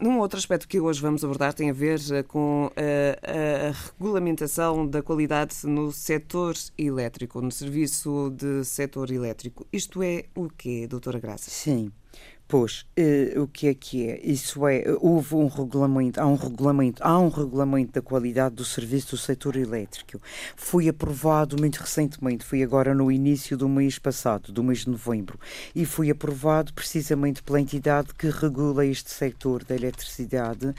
um, 0.02 0.10
um 0.10 0.20
outro 0.20 0.40
aspecto 0.40 0.68
que 0.68 0.80
hoje 0.80 1.00
vamos 1.00 1.24
abordar 1.24 1.54
tem 1.54 1.70
a 1.70 1.74
ver 1.74 2.00
eh, 2.12 2.24
com 2.24 2.72
a, 2.76 2.82
eh, 2.82 3.68
a 3.70 3.92
regulamentação 3.94 4.88
da 4.88 5.04
qualidade 5.04 5.56
no 5.66 5.92
setor 5.92 6.56
elétrico, 6.76 7.42
no 7.42 7.52
serviço 7.52 8.34
de 8.36 8.64
setor 8.66 9.12
elétrico. 9.12 9.68
Isto 9.72 10.02
é 10.02 10.26
o 10.34 10.50
quê, 10.50 10.88
doutora 10.88 11.20
Graça? 11.20 11.52
Sim. 11.52 11.92
Pois, 12.52 12.86
uh, 13.00 13.44
o 13.44 13.48
que 13.48 13.70
é 13.70 13.74
que 13.74 14.10
é? 14.10 14.20
Isso 14.26 14.68
é, 14.68 14.84
houve 15.00 15.36
um 15.36 15.48
regulamento, 15.48 16.20
há 16.20 16.28
um 16.28 16.36
regulamento, 16.36 17.02
há 17.02 17.18
um 17.18 17.30
regulamento 17.30 17.94
da 17.94 18.02
qualidade 18.02 18.56
do 18.56 18.66
serviço 18.66 19.12
do 19.12 19.18
setor 19.18 19.56
elétrico. 19.56 20.20
Foi 20.58 20.90
aprovado 20.90 21.58
muito 21.58 21.78
recentemente, 21.78 22.44
foi 22.44 22.62
agora 22.62 22.94
no 22.94 23.10
início 23.10 23.56
do 23.56 23.70
mês 23.70 23.98
passado, 23.98 24.52
do 24.52 24.66
mês 24.66 24.80
de 24.80 24.90
novembro, 24.90 25.40
e 25.74 25.86
foi 25.86 26.10
aprovado 26.10 26.74
precisamente 26.74 27.42
pela 27.42 27.62
entidade 27.62 28.14
que 28.14 28.28
regula 28.28 28.86
este 28.86 29.12
setor 29.12 29.64
da 29.64 29.74
eletricidade, 29.74 30.76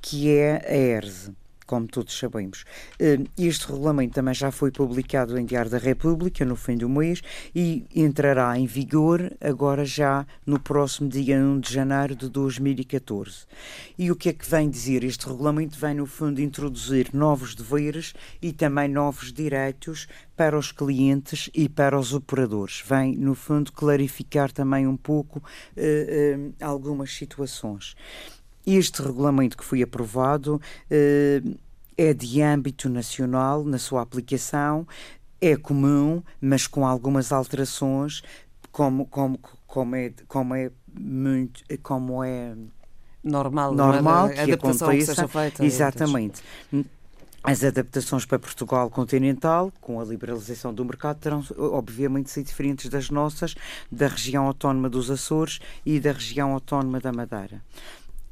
que 0.00 0.30
é 0.30 0.64
a 0.64 0.76
ERSE 0.76 1.32
como 1.66 1.86
todos 1.86 2.16
sabemos. 2.16 2.64
Eh, 2.98 3.18
este 3.36 3.66
regulamento 3.66 4.14
também 4.14 4.34
já 4.34 4.50
foi 4.50 4.70
publicado 4.70 5.38
em 5.38 5.44
Diário 5.44 5.70
da 5.70 5.78
República 5.78 6.44
no 6.44 6.56
fim 6.56 6.76
do 6.76 6.88
mês 6.88 7.20
e 7.54 7.84
entrará 7.94 8.58
em 8.58 8.66
vigor 8.66 9.32
agora 9.40 9.84
já 9.84 10.26
no 10.46 10.58
próximo 10.60 11.08
dia 11.08 11.36
1 11.36 11.60
de 11.60 11.72
janeiro 11.72 12.14
de 12.14 12.28
2014. 12.28 13.46
E 13.98 14.10
o 14.10 14.16
que 14.16 14.28
é 14.28 14.32
que 14.32 14.48
vem 14.48 14.70
dizer? 14.70 15.04
Este 15.04 15.26
regulamento 15.26 15.78
vem, 15.78 15.94
no 15.94 16.06
fundo, 16.06 16.40
introduzir 16.40 17.10
novos 17.12 17.54
deveres 17.54 18.14
e 18.40 18.52
também 18.52 18.88
novos 18.88 19.32
direitos 19.32 20.06
para 20.36 20.58
os 20.58 20.70
clientes 20.70 21.50
e 21.54 21.68
para 21.68 21.98
os 21.98 22.12
operadores. 22.12 22.82
Vem, 22.86 23.16
no 23.16 23.34
fundo, 23.34 23.72
clarificar 23.72 24.52
também 24.52 24.86
um 24.86 24.96
pouco 24.96 25.38
uh, 25.38 25.40
uh, 25.40 26.54
algumas 26.60 27.12
situações. 27.12 27.96
Este 28.66 29.00
regulamento 29.00 29.56
que 29.56 29.64
foi 29.64 29.82
aprovado 29.82 30.56
uh, 30.56 31.58
é 31.96 32.12
de 32.12 32.42
âmbito 32.42 32.88
nacional 32.88 33.64
na 33.64 33.78
sua 33.78 34.02
aplicação, 34.02 34.86
é 35.40 35.56
comum, 35.56 36.22
mas 36.40 36.66
com 36.66 36.86
algumas 36.86 37.30
alterações, 37.30 38.22
como, 38.72 39.06
como, 39.06 39.38
como, 39.66 39.96
é, 39.96 40.12
como 40.26 40.54
é 40.54 40.70
muito. 40.92 41.62
Como 41.82 42.24
é 42.24 42.54
normal, 43.22 43.74
normal 43.74 44.28
é? 44.28 44.34
que 44.34 44.40
adaptação 44.40 44.88
aconteça, 44.88 45.28
que. 45.54 45.64
Exatamente. 45.64 46.42
As 47.42 47.62
adaptações 47.62 48.24
para 48.24 48.40
Portugal 48.40 48.90
continental, 48.90 49.72
com 49.80 50.00
a 50.00 50.04
liberalização 50.04 50.74
do 50.74 50.84
mercado, 50.84 51.18
terão 51.18 51.44
obviamente 51.56 52.28
ser 52.28 52.42
diferentes 52.42 52.90
das 52.90 53.08
nossas, 53.08 53.54
da 53.90 54.08
região 54.08 54.46
autónoma 54.46 54.90
dos 54.90 55.10
Açores 55.10 55.60
e 55.84 56.00
da 56.00 56.10
região 56.10 56.52
autónoma 56.52 56.98
da 56.98 57.12
Madeira. 57.12 57.62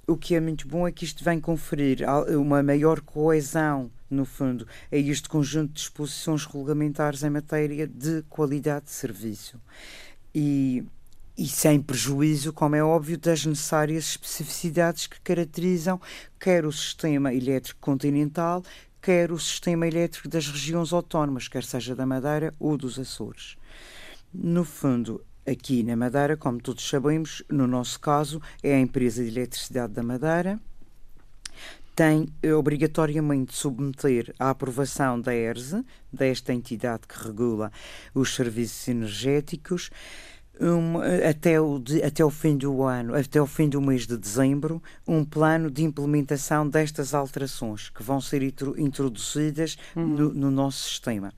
O 0.07 0.17
que 0.17 0.35
é 0.35 0.41
muito 0.41 0.69
bom 0.69 0.87
é 0.87 0.93
que 0.93 1.05
isto 1.05 1.25
vem 1.25 1.41
conferir 1.41 2.01
uma 2.39 2.63
maior 2.63 3.01
coesão, 3.01 3.91
no 4.11 4.25
fundo, 4.25 4.67
a 4.93 4.97
este 4.97 5.29
conjunto 5.29 5.69
de 5.69 5.81
disposições 5.81 6.45
regulamentares 6.45 7.23
em 7.23 7.31
matéria 7.31 7.87
de 7.87 8.23
qualidade 8.29 8.87
de 8.87 8.91
serviço. 8.93 9.61
E 10.35 10.85
e 11.37 11.49
sem 11.49 11.83
prejuízo, 11.83 12.53
como 12.53 12.77
é 12.77 12.85
óbvio, 12.85 13.19
das 13.19 13.45
necessárias 13.45 14.11
especificidades 14.11 15.09
que 15.09 15.21
caracterizam 15.21 16.01
quer 16.39 16.65
o 16.65 16.71
sistema 16.71 17.35
elétrico 17.35 17.81
continental, 17.81 18.63
quer 19.03 19.33
o 19.33 19.39
sistema 19.39 19.87
elétrico 19.87 20.29
das 20.29 20.47
regiões 20.47 20.93
autónomas, 20.93 21.49
quer 21.49 21.65
seja 21.65 21.95
da 21.95 22.07
Madeira 22.07 22.55
ou 22.59 22.77
dos 22.77 23.01
Açores. 23.01 23.57
No 24.33 24.65
fundo, 24.65 25.25
aqui 25.47 25.83
na 25.83 25.97
Madeira, 25.97 26.37
como 26.37 26.61
todos 26.61 26.89
sabemos, 26.89 27.43
no 27.49 27.67
nosso 27.67 28.01
caso, 28.01 28.41
é 28.63 28.75
a 28.75 28.81
empresa 28.81 29.23
de 29.23 29.31
eletricidade 29.31 29.93
da 29.93 30.03
Madeira, 30.03 30.59
tem 31.95 32.29
obrigatoriamente 32.57 33.53
de 33.53 33.57
submeter 33.57 34.35
à 34.39 34.51
aprovação 34.51 35.21
da 35.21 35.33
ERSE, 35.35 35.85
desta 36.13 36.53
entidade 36.53 37.07
que 37.07 37.23
regula 37.23 37.71
os 38.13 38.35
serviços 38.35 38.89
energéticos, 38.89 39.91
um, 40.61 40.99
até, 41.29 41.61
o, 41.61 41.79
de, 41.79 42.03
até 42.03 42.25
o 42.25 42.31
fim 42.31 42.57
do 42.57 42.83
ano, 42.83 43.15
até 43.15 43.41
o 43.41 43.47
fim 43.47 43.69
do 43.69 43.81
mês 43.81 44.07
de 44.07 44.17
dezembro, 44.17 44.83
um 45.07 45.25
plano 45.25 45.71
de 45.71 45.83
implementação 45.83 46.69
destas 46.69 47.13
alterações 47.15 47.91
que 47.91 48.03
vão 48.03 48.21
ser 48.21 48.43
introduzidas 48.43 49.77
uhum. 49.97 50.07
no, 50.07 50.35
no, 50.35 50.51
nosso 50.51 50.89
sistema. 50.89 51.33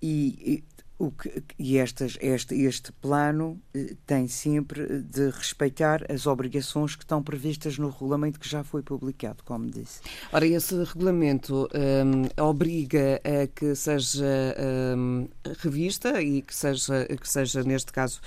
E, 0.00 0.62
e 0.62 0.64
o 0.98 1.10
que, 1.10 1.42
e 1.58 1.76
estas, 1.78 2.16
este, 2.20 2.54
este 2.54 2.90
plano 2.92 3.60
eh, 3.74 3.94
tem 4.06 4.26
sempre 4.28 5.02
de 5.02 5.30
respeitar 5.30 6.10
as 6.10 6.26
obrigações 6.26 6.96
que 6.96 7.04
estão 7.04 7.22
previstas 7.22 7.76
no 7.78 7.90
regulamento 7.90 8.40
que 8.40 8.48
já 8.48 8.64
foi 8.64 8.82
publicado, 8.82 9.42
como 9.44 9.70
disse. 9.70 10.00
Ora, 10.32 10.46
esse 10.46 10.74
regulamento 10.84 11.68
um, 11.74 12.42
obriga 12.42 13.20
a 13.24 13.46
que 13.46 13.74
seja 13.74 14.24
um, 14.96 15.28
revista 15.58 16.22
e 16.22 16.40
que 16.40 16.54
seja, 16.54 17.04
que 17.04 17.28
seja, 17.28 17.62
neste 17.62 17.92
caso, 17.92 18.20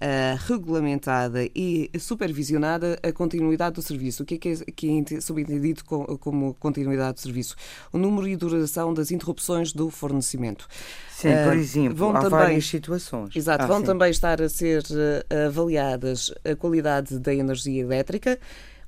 uh, 0.00 0.38
regulamentada 0.46 1.44
e 1.54 1.90
supervisionada 1.98 2.98
a 3.02 3.12
continuidade 3.12 3.74
do 3.74 3.82
serviço. 3.82 4.22
O 4.22 4.26
que 4.26 4.34
é 4.34 4.38
que 4.38 4.48
é, 4.48 4.54
que 4.74 5.04
é 5.14 5.20
subentendido 5.20 5.84
como 5.84 6.54
continuidade 6.54 7.14
do 7.14 7.20
serviço? 7.20 7.56
O 7.92 7.98
número 7.98 8.26
e 8.26 8.36
duração 8.36 8.94
das 8.94 9.10
interrupções 9.10 9.72
do 9.72 9.90
fornecimento. 9.90 10.66
Sim, 11.10 11.28
por 11.28 11.52
ah, 11.52 11.56
exemplo, 11.56 11.94
vão 11.94 12.10
há 12.10 12.20
também, 12.20 12.30
várias 12.30 12.66
situações. 12.66 13.36
Exato, 13.36 13.64
ah, 13.64 13.66
vão 13.66 13.80
sim. 13.80 13.86
também 13.86 14.10
estar 14.10 14.40
a 14.40 14.48
ser 14.48 14.82
uh, 14.82 15.46
avaliadas 15.48 16.32
a 16.44 16.56
qualidade 16.56 17.18
da 17.18 17.34
energia 17.34 17.82
elétrica, 17.82 18.38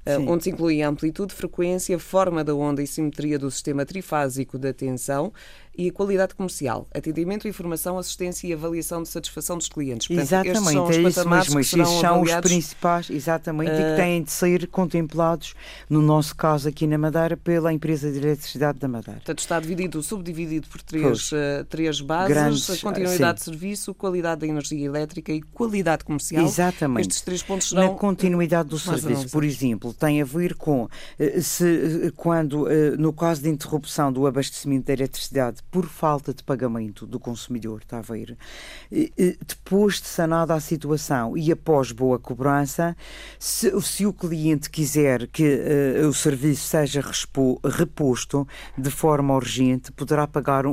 uh, 0.07 0.31
onde 0.31 0.45
se 0.45 0.51
inclui 0.51 0.83
a 0.83 0.89
amplitude, 0.89 1.35
frequência, 1.35 1.99
forma 1.99 2.43
da 2.43 2.55
onda 2.55 2.83
e 2.83 2.87
simetria 2.87 3.39
do 3.39 3.51
sistema 3.51 3.85
trifásico 3.85 4.59
da 4.59 4.73
tensão 4.73 5.33
e 5.77 5.89
a 5.89 5.93
qualidade 5.93 6.35
comercial, 6.35 6.87
atendimento, 6.95 7.49
informação, 7.49 7.99
assistência 7.99 8.47
e 8.47 8.53
avaliação 8.53 9.03
de 9.03 9.09
satisfação 9.09 9.57
dos 9.57 9.69
clientes. 9.69 10.07
Portanto, 10.07 10.27
exatamente, 10.27 10.99
é 10.99 11.09
isso 11.09 11.29
mesmo. 11.29 11.61
Estes 11.61 11.89
são 11.89 12.21
os 12.21 12.35
principais, 12.37 13.11
exatamente, 13.11 13.71
uh, 13.71 13.75
e 13.75 13.77
que 13.77 13.83
eh, 13.83 13.97
têm 13.97 14.23
de 14.23 14.31
ser 14.31 14.67
contemplados, 14.67 15.55
no 15.89 16.03
nosso 16.03 16.37
caso 16.37 16.69
aqui 16.69 16.87
na 16.87 16.99
Madeira, 16.99 17.37
pela 17.37 17.73
empresa 17.73 18.13
de 18.13 18.19
eletricidade 18.19 18.79
da 18.79 18.87
Madeira. 18.87 19.21
Portanto, 19.21 19.39
está 19.39 19.59
dividido, 19.59 20.03
subdividido 20.03 20.69
por 20.69 20.83
três, 20.83 21.33
uh, 21.33 21.65
três 21.69 22.01
bases, 22.01 22.35
Grandes, 22.35 22.71
a 22.71 22.77
continuidade 22.77 23.41
sim. 23.41 23.51
de 23.51 23.57
serviço, 23.57 23.95
qualidade 23.95 24.43
da 24.43 24.47
energia 24.47 24.85
elétrica 24.85 25.33
e 25.33 25.41
qualidade 25.41 26.05
comercial. 26.05 26.45
Exatamente. 26.45 27.09
Estes 27.09 27.23
três 27.23 27.43
pontos 27.43 27.71
serão... 27.71 27.93
Na 27.93 27.99
continuidade 27.99 28.69
do 28.69 28.79
serviço, 28.79 29.29
por 29.31 29.43
exemplo, 29.43 29.95
tem 29.95 30.21
a 30.21 30.25
ver 30.25 30.55
com 30.55 30.89
eh, 31.19 31.41
se 31.41 32.13
quando, 32.17 32.69
no 32.99 33.13
caso 33.13 33.43
de 33.43 33.49
interrupção 33.49 34.13
do 34.13 34.27
abastecimento 34.27 34.87
da 34.87 34.93
eletricidade 34.93 35.62
por 35.71 35.87
falta 35.87 36.35
de 36.35 36.43
pagamento 36.43 37.07
do 37.07 37.19
consumidor, 37.19 37.81
está 37.81 37.99
a 37.99 38.03
ver? 38.03 38.37
Depois 39.47 40.01
de 40.01 40.07
sanada 40.07 40.55
a 40.55 40.61
situação 40.61 41.37
e 41.37 41.51
após 41.51 41.93
boa 41.93 42.19
cobrança, 42.19 42.95
se, 43.39 43.81
se 43.81 44.05
o 44.05 44.13
cliente 44.13 44.69
quiser 44.69 45.27
que 45.29 45.43
uh, 45.43 46.09
o 46.09 46.13
serviço 46.13 46.69
seja 46.69 47.01
respo, 47.01 47.59
reposto 47.65 48.47
de 48.77 48.91
forma 48.91 49.35
urgente, 49.35 49.91
poderá 49.93 50.27
pagar 50.27 50.67
um, 50.67 50.73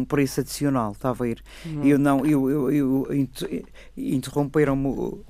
um 0.00 0.04
preço 0.06 0.40
adicional, 0.40 0.92
está 0.92 1.10
a 1.10 1.14
ver? 1.14 1.42
Uhum. 1.64 1.84
Eu 1.84 1.98
não, 1.98 2.26
eu, 2.26 2.50
eu, 2.50 2.70
eu 2.72 3.28
interromperam-me 3.96 5.24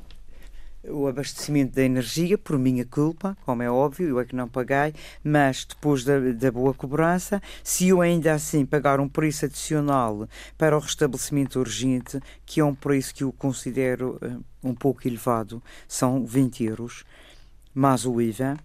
o 0.89 1.07
abastecimento 1.07 1.75
da 1.75 1.83
energia, 1.83 2.39
por 2.39 2.59
minha 2.59 2.85
culpa, 2.85 3.37
como 3.45 3.63
é 3.63 3.71
óbvio, 3.71 4.09
eu 4.09 4.21
é 4.21 4.25
que 4.25 4.35
não 4.35 4.49
paguei, 4.49 4.95
mas 5.23 5.65
depois 5.65 6.05
da, 6.05 6.19
da, 6.19 6.51
boa 6.51 6.73
cobrança, 6.73 7.43
se 7.63 7.89
eu 7.89 8.01
ainda 8.01 8.33
assim 8.33 8.65
pagar 8.65 9.01
um 9.01 9.09
preço 9.09 9.45
adicional 9.45 10.29
para 10.57 10.77
o 10.77 10.81
restabelecimento 10.81 11.59
urgente, 11.59 12.21
que 12.47 12.61
é 12.61 12.65
um 12.65 12.75
preço 12.75 13.15
que 13.15 13.25
eu 13.25 13.33
considero 13.33 14.19
uh, 14.23 14.43
um 14.63 14.75
pouco 14.75 15.07
elevado, 15.07 15.63
são 15.87 16.25
20 16.25 16.65
euros, 16.65 17.05
mais 17.75 18.07
o 18.07 18.21
IVA, 18.21 18.57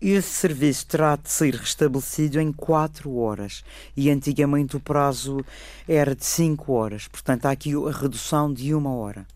esse 0.00 0.28
serviço 0.28 0.86
terá 0.86 1.16
de 1.16 1.30
ser 1.30 1.54
restabelecido 1.54 2.40
em 2.40 2.52
4 2.52 3.14
horas 3.16 3.62
e 3.96 4.10
antigamente 4.10 4.76
o 4.76 4.80
prazo 4.80 5.44
era 5.86 6.14
de 6.14 6.24
5 6.24 6.72
horas. 6.72 7.06
Portanto, 7.06 7.46
há 7.46 7.50
aqui 7.50 7.72
a 7.74 7.90
redução 7.90 8.52
de 8.52 8.74
uma 8.74 8.94
hora. 8.94 9.26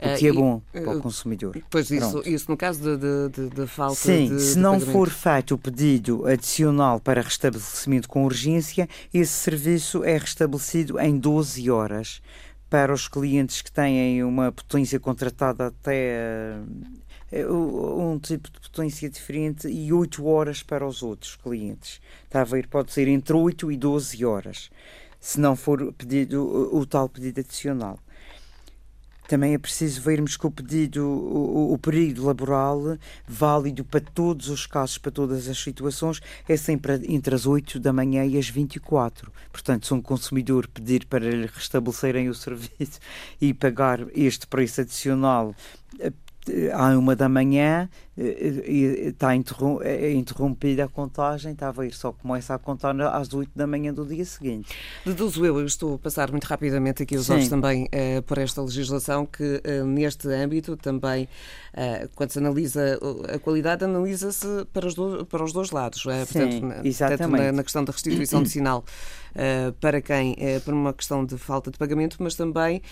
O 0.00 0.16
que 0.16 0.28
é 0.28 0.32
bom 0.32 0.62
para 0.72 0.96
o 0.96 1.00
consumidor. 1.00 1.60
Pois 1.68 1.90
isso, 1.90 2.22
isso 2.24 2.48
no 2.48 2.56
caso 2.56 2.96
de 2.96 3.66
falta 3.66 3.96
Sim, 3.96 4.28
de. 4.28 4.40
se 4.40 4.54
de 4.54 4.60
não 4.60 4.74
pagamento. 4.74 4.92
for 4.92 5.10
feito 5.10 5.54
o 5.54 5.58
pedido 5.58 6.24
adicional 6.24 7.00
para 7.00 7.20
restabelecimento 7.20 8.08
com 8.08 8.24
urgência, 8.24 8.88
esse 9.12 9.32
serviço 9.32 10.04
é 10.04 10.16
restabelecido 10.16 11.00
em 11.00 11.16
12 11.18 11.68
horas. 11.70 12.22
Para 12.70 12.92
os 12.92 13.08
clientes 13.08 13.62
que 13.62 13.72
têm 13.72 14.22
uma 14.22 14.52
potência 14.52 15.00
contratada 15.00 15.68
até 15.68 16.58
eh, 17.32 17.46
um 17.46 18.18
tipo 18.18 18.50
de 18.50 18.60
potência 18.60 19.08
diferente 19.08 19.66
e 19.68 19.92
8 19.92 20.24
horas 20.26 20.62
para 20.62 20.86
os 20.86 21.02
outros 21.02 21.34
clientes. 21.34 22.00
Está 22.24 22.42
a 22.42 22.44
ver? 22.44 22.66
Pode 22.66 22.92
ser 22.92 23.08
entre 23.08 23.34
8 23.34 23.72
e 23.72 23.76
12 23.76 24.24
horas, 24.24 24.70
se 25.18 25.40
não 25.40 25.56
for 25.56 25.92
pedido 25.94 26.44
o 26.72 26.84
tal 26.86 27.08
pedido 27.08 27.40
adicional. 27.40 27.98
Também 29.28 29.52
é 29.52 29.58
preciso 29.58 30.00
vermos 30.00 30.38
que 30.38 30.46
o 30.46 30.50
pedido, 30.50 31.06
o, 31.06 31.74
o 31.74 31.78
período 31.78 32.24
laboral 32.24 32.96
válido 33.26 33.84
para 33.84 34.00
todos 34.00 34.48
os 34.48 34.66
casos, 34.66 34.96
para 34.96 35.12
todas 35.12 35.46
as 35.48 35.58
situações, 35.58 36.20
é 36.48 36.56
sempre 36.56 36.94
entre 37.06 37.34
as 37.34 37.44
8 37.44 37.78
da 37.78 37.92
manhã 37.92 38.24
e 38.24 38.38
as 38.38 38.48
24. 38.48 39.30
Portanto, 39.52 39.86
se 39.86 39.92
um 39.92 40.00
consumidor 40.00 40.66
pedir 40.66 41.04
para 41.04 41.30
lhe 41.30 41.46
restabelecerem 41.46 42.30
o 42.30 42.34
serviço 42.34 42.98
e 43.38 43.52
pagar 43.52 44.00
este 44.16 44.46
preço 44.46 44.80
adicional 44.80 45.54
à 46.72 46.96
uma 46.96 47.14
da 47.14 47.28
manhã, 47.28 47.88
está 48.18 49.32
é 49.82 50.12
interrompida 50.12 50.84
a 50.84 50.88
contagem, 50.88 51.52
estava 51.52 51.82
a 51.82 51.86
ir 51.86 51.92
só 51.92 52.12
começa 52.12 52.54
a 52.54 52.58
contar 52.58 52.98
às 53.00 53.32
8 53.32 53.50
da 53.54 53.66
manhã 53.66 53.92
do 53.94 54.04
dia 54.04 54.24
seguinte. 54.24 54.74
Deduzo 55.06 55.44
eu, 55.44 55.58
eu 55.60 55.66
estou 55.66 55.94
a 55.94 55.98
passar 55.98 56.30
muito 56.30 56.44
rapidamente 56.44 57.02
aqui 57.02 57.16
os 57.16 57.30
olhos 57.30 57.48
também 57.48 57.84
uh, 57.84 58.22
por 58.22 58.38
esta 58.38 58.60
legislação, 58.62 59.24
que 59.24 59.62
uh, 59.64 59.84
neste 59.84 60.28
âmbito 60.28 60.76
também, 60.76 61.28
uh, 61.74 62.08
quando 62.14 62.30
se 62.30 62.38
analisa 62.38 62.98
a 63.32 63.38
qualidade, 63.38 63.84
analisa-se 63.84 64.46
para, 64.72 64.86
os 64.86 64.94
para 65.28 65.44
os 65.44 65.52
dois 65.52 65.70
lados. 65.70 66.04
É? 66.06 66.24
Sim, 66.24 66.60
Portanto, 66.60 66.86
exatamente. 66.86 67.44
Na, 67.44 67.52
na 67.52 67.62
questão 67.62 67.84
da 67.84 67.92
restituição 67.92 68.42
de 68.42 68.48
sinal 68.48 68.84
para 69.80 70.00
quem, 70.00 70.34
por 70.64 70.74
uma 70.74 70.92
questão 70.92 71.24
de 71.24 71.38
falta 71.38 71.70
de 71.70 71.78
pagamento, 71.78 72.16
mas 72.18 72.34
também 72.34 72.82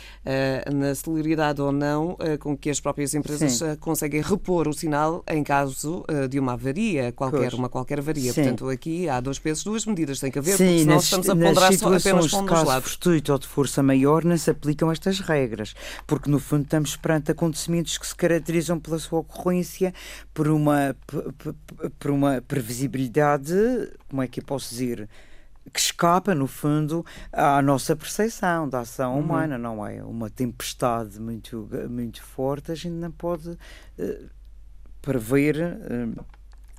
na 0.72 0.94
celeridade 0.94 1.60
ou 1.60 1.72
não 1.72 2.16
com 2.38 2.56
que 2.56 2.70
as 2.70 2.78
próprias 2.78 3.14
empresas 3.14 3.58
conseguem 3.80 4.20
repor 4.20 4.68
o 4.68 4.72
sinal 4.72 5.15
em 5.28 5.42
caso 5.42 6.04
de 6.28 6.38
uma 6.38 6.54
avaria, 6.54 7.12
qualquer, 7.12 7.54
uma 7.54 7.68
qualquer 7.68 7.98
avaria. 7.98 8.32
Sim. 8.32 8.42
Portanto, 8.42 8.68
aqui 8.68 9.08
há 9.08 9.20
dois 9.20 9.38
pesos, 9.38 9.64
duas 9.64 9.84
medidas, 9.86 10.20
tem 10.20 10.30
que 10.30 10.38
haver, 10.38 10.56
Sim, 10.56 10.64
porque 10.64 10.78
senão 10.80 10.94
nas, 10.94 11.04
estamos 11.04 11.28
a 11.28 11.34
ponderar 11.36 11.72
só 11.74 11.94
apenas 11.94 12.32
um 12.32 12.44
dos 12.46 12.64
lados. 12.64 12.90
fortuito 12.90 13.32
ou 13.32 13.38
de 13.38 13.46
força 13.46 13.82
maior 13.82 14.24
não 14.24 14.36
se 14.36 14.50
aplicam 14.50 14.90
estas 14.90 15.20
regras, 15.20 15.74
porque 16.06 16.30
no 16.30 16.38
fundo 16.38 16.64
estamos 16.64 16.96
perante 16.96 17.30
acontecimentos 17.30 17.98
que 17.98 18.06
se 18.06 18.14
caracterizam 18.14 18.78
pela 18.78 18.98
sua 18.98 19.20
ocorrência 19.20 19.92
por 20.32 20.48
uma, 20.48 20.96
por 21.98 22.10
uma 22.10 22.42
previsibilidade, 22.46 23.54
como 24.08 24.22
é 24.22 24.28
que 24.28 24.40
eu 24.40 24.44
posso 24.44 24.70
dizer, 24.70 25.08
que 25.72 25.80
escapa, 25.80 26.34
no 26.34 26.46
fundo, 26.46 27.04
à 27.32 27.60
nossa 27.60 27.96
percepção 27.96 28.68
da 28.68 28.80
ação 28.80 29.14
uhum. 29.14 29.20
humana, 29.20 29.58
não 29.58 29.84
é? 29.84 30.02
Uma 30.02 30.30
tempestade 30.30 31.20
muito, 31.20 31.68
muito 31.90 32.22
forte, 32.22 32.72
a 32.72 32.74
gente 32.74 32.94
não 32.94 33.10
pode 33.10 33.50
uh, 33.50 34.30
prever 35.00 35.56
uh, 35.56 36.24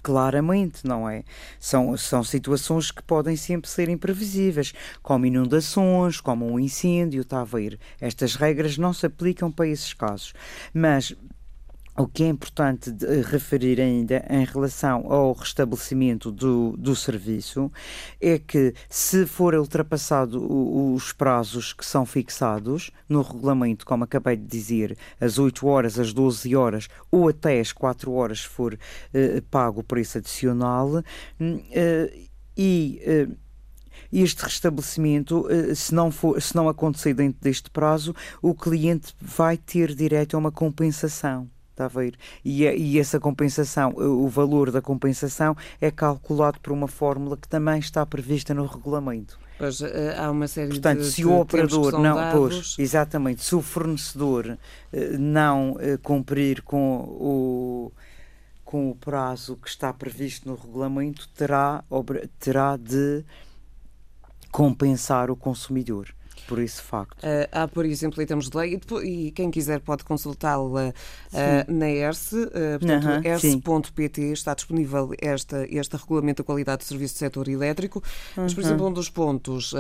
claramente, 0.08 0.88
não 0.88 1.10
é? 1.10 1.24
São, 1.60 1.98
são 1.98 2.24
situações 2.24 2.92
que 2.92 3.04
podem 3.04 3.36
sempre 3.36 3.70
ser 3.70 3.90
imprevisíveis, 3.90 4.74
como 5.04 5.26
inundações, 5.26 6.22
como 6.22 6.50
um 6.50 6.58
incêndio, 6.58 7.22
está 7.22 7.42
a 7.42 7.46
ver? 7.46 7.78
Estas 8.00 8.36
regras 8.36 8.78
não 8.78 8.94
se 8.94 9.06
aplicam 9.06 9.52
para 9.52 9.68
esses 9.68 9.94
casos. 9.94 10.34
Mas 10.74 11.14
o 11.98 12.08
que 12.08 12.24
é 12.24 12.28
importante 12.28 12.94
eh, 13.04 13.24
referir 13.26 13.82
ainda 13.82 14.24
em 14.30 14.46
relação 14.46 15.12
ao 15.12 15.34
restabelecimento 15.34 16.32
do, 16.32 16.78
do 16.78 16.96
serviço 16.96 17.72
é 18.22 18.38
que, 18.38 18.74
se 18.88 19.26
for 19.26 19.56
ultrapassado 19.56 20.38
os 20.94 21.12
prazos 21.12 21.74
que 21.74 21.84
são 21.84 22.06
fixados 22.06 22.92
no 23.10 23.24
regulamento, 23.24 23.84
como 23.86 24.04
acabei 24.04 24.36
de 24.36 24.46
dizer, 24.46 24.96
as 25.20 25.40
8 25.40 25.66
horas, 25.66 25.98
as 25.98 26.14
12 26.14 26.56
horas 26.56 26.88
ou 27.12 27.30
até 27.30 27.60
as 27.60 27.72
4 27.72 28.12
horas 28.12 28.42
for 28.42 28.78
eh, 29.12 29.42
pago 29.50 29.82
o 29.82 29.84
preço 29.84 30.20
adicional, 30.20 31.04
hum, 31.42 31.64
eh, 31.72 32.28
e 32.56 33.02
este 34.12 34.44
restabelecimento, 34.44 35.46
se 35.76 35.94
não, 35.94 36.12
for, 36.12 36.42
se 36.42 36.56
não 36.56 36.70
acontecer 36.70 37.14
dentro 37.14 37.40
deste 37.42 37.70
prazo, 37.70 38.16
o 38.42 38.56
cliente 38.56 39.14
vai 39.22 39.58
ter 39.58 39.94
direito 39.94 40.36
a 40.36 40.40
uma 40.40 40.52
compensação. 40.52 41.48
Está 41.78 41.86
a 41.86 41.90
ver? 41.90 42.16
E, 42.44 42.64
e, 42.64 42.98
essa 42.98 43.20
compensação, 43.20 43.94
o 43.96 44.28
valor 44.28 44.72
da 44.72 44.82
compensação 44.82 45.56
é 45.80 45.92
calculado 45.92 46.60
por 46.60 46.74
uma 46.74 46.88
fórmula 46.88 47.38
que 47.38 47.48
também 47.48 47.78
está 47.78 48.04
prevista 48.04 48.52
no 48.52 48.66
regulamento. 48.66 49.38
Pois, 49.60 49.82
eh, 49.82 50.16
há 50.18 50.32
uma 50.32 50.48
série 50.48 50.70
Portanto, 50.70 51.02
de, 51.02 51.12
se 51.12 51.24
o 51.24 51.40
operador 51.40 52.00
não, 52.00 52.16
dados... 52.16 52.34
pois, 52.34 52.76
exatamente, 52.80 53.44
se 53.44 53.54
o 53.54 53.62
fornecedor 53.62 54.58
eh, 54.92 55.18
não 55.20 55.78
eh, 55.80 55.98
cumprir 56.02 56.64
com 56.64 56.98
o 57.04 57.92
com 58.66 58.90
o 58.90 58.96
prazo 58.96 59.56
que 59.56 59.70
está 59.70 59.94
previsto 59.94 60.50
no 60.50 60.56
regulamento, 60.56 61.30
terá, 61.30 61.86
terá 62.38 62.76
de 62.76 63.24
compensar 64.52 65.32
o 65.32 65.38
consumidor 65.38 66.14
por 66.48 66.60
esse 66.60 66.82
facto. 66.82 67.22
Uh, 67.24 67.48
há, 67.52 67.68
por 67.68 67.86
exemplo, 67.86 68.22
em 68.24 68.26
termos 68.26 68.50
de 68.50 68.58
lei, 68.58 68.74
e, 68.74 68.78
depois, 68.78 69.06
e 69.06 69.32
quem 69.32 69.52
quiser 69.52 69.82
pode 69.82 70.04
consultá-la 70.04 70.90
uh, 70.90 71.72
na 71.72 71.90
ERSE, 71.90 72.36
uh, 72.36 72.80
portanto, 72.80 73.04
uh 73.04 73.10
-huh, 73.10 73.26
erse.pt 73.26 74.22
está 74.32 74.54
disponível 74.54 75.12
esta, 75.22 75.68
este 75.70 75.96
regulamento 75.98 76.42
da 76.42 76.46
qualidade 76.46 76.82
de 76.82 76.86
serviço 76.88 77.16
do 77.16 77.18
setor 77.18 77.48
elétrico, 77.50 78.02
-huh. 78.02 78.44
mas, 78.44 78.54
por 78.54 78.64
exemplo, 78.64 78.88
um 78.88 78.94
dos 78.94 79.10
pontos 79.10 79.74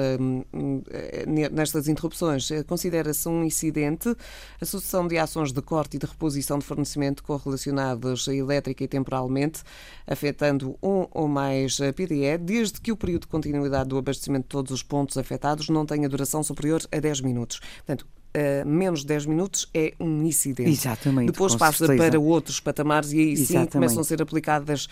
nestas 1.51 1.87
interrupções 1.87 2.49
considera-se 2.67 3.27
um 3.29 3.43
incidente 3.43 4.15
a 4.59 4.65
sucessão 4.65 5.07
de 5.07 5.17
ações 5.17 5.51
de 5.51 5.61
corte 5.61 5.95
e 5.95 5.99
de 5.99 6.05
reposição 6.05 6.59
de 6.59 6.65
fornecimento 6.65 7.23
correlacionadas 7.23 8.27
elétrica 8.27 8.83
e 8.83 8.87
temporalmente, 8.87 9.63
afetando 10.05 10.77
um 10.83 11.07
ou 11.11 11.27
mais 11.27 11.77
PDE, 11.95 12.37
desde 12.39 12.81
que 12.81 12.91
o 12.91 12.97
período 12.97 13.21
de 13.21 13.27
continuidade 13.27 13.89
do 13.89 13.97
abastecimento 13.97 14.43
de 14.43 14.49
todos 14.49 14.71
os 14.71 14.83
pontos 14.83 15.17
afetados 15.17 15.69
não 15.69 15.85
tenha 15.85 16.09
duração 16.09 16.43
superior 16.43 16.56
a 16.91 16.99
10 16.99 17.21
minutos. 17.21 17.59
Portanto, 17.77 18.05
Uh, 18.37 18.67
menos 18.67 18.99
de 18.99 19.07
10 19.07 19.25
minutos 19.25 19.67
é 19.73 19.93
um 19.99 20.21
incidente. 20.21 20.69
Exatamente. 20.69 21.31
Depois 21.31 21.55
passa 21.55 21.87
certeza. 21.87 22.09
para 22.11 22.19
outros 22.19 22.59
patamares 22.59 23.11
e 23.11 23.19
aí 23.19 23.37
sim 23.37 23.65
começam 23.65 24.01
a 24.01 24.03
ser 24.03 24.21
aplicadas 24.21 24.85
uh, 24.85 24.89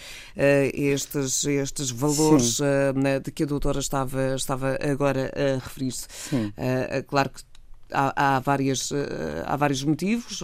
estes, 0.74 1.46
estes 1.46 1.92
valores 1.92 2.60
uh, 2.60 2.64
de 3.24 3.30
que 3.32 3.44
a 3.44 3.46
doutora 3.46 3.80
estava, 3.80 4.34
estava 4.36 4.80
agora 4.82 5.32
a 5.36 5.64
referir-se. 5.64 6.08
claro 7.06 7.30
que 7.30 7.44
há, 7.92 8.38
há, 8.38 8.40
várias, 8.40 8.90
há 9.46 9.56
vários 9.56 9.84
motivos, 9.84 10.42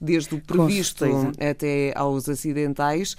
desde 0.00 0.34
o 0.36 0.40
previsto 0.40 1.04
até 1.40 1.92
aos 1.96 2.28
acidentais. 2.28 3.16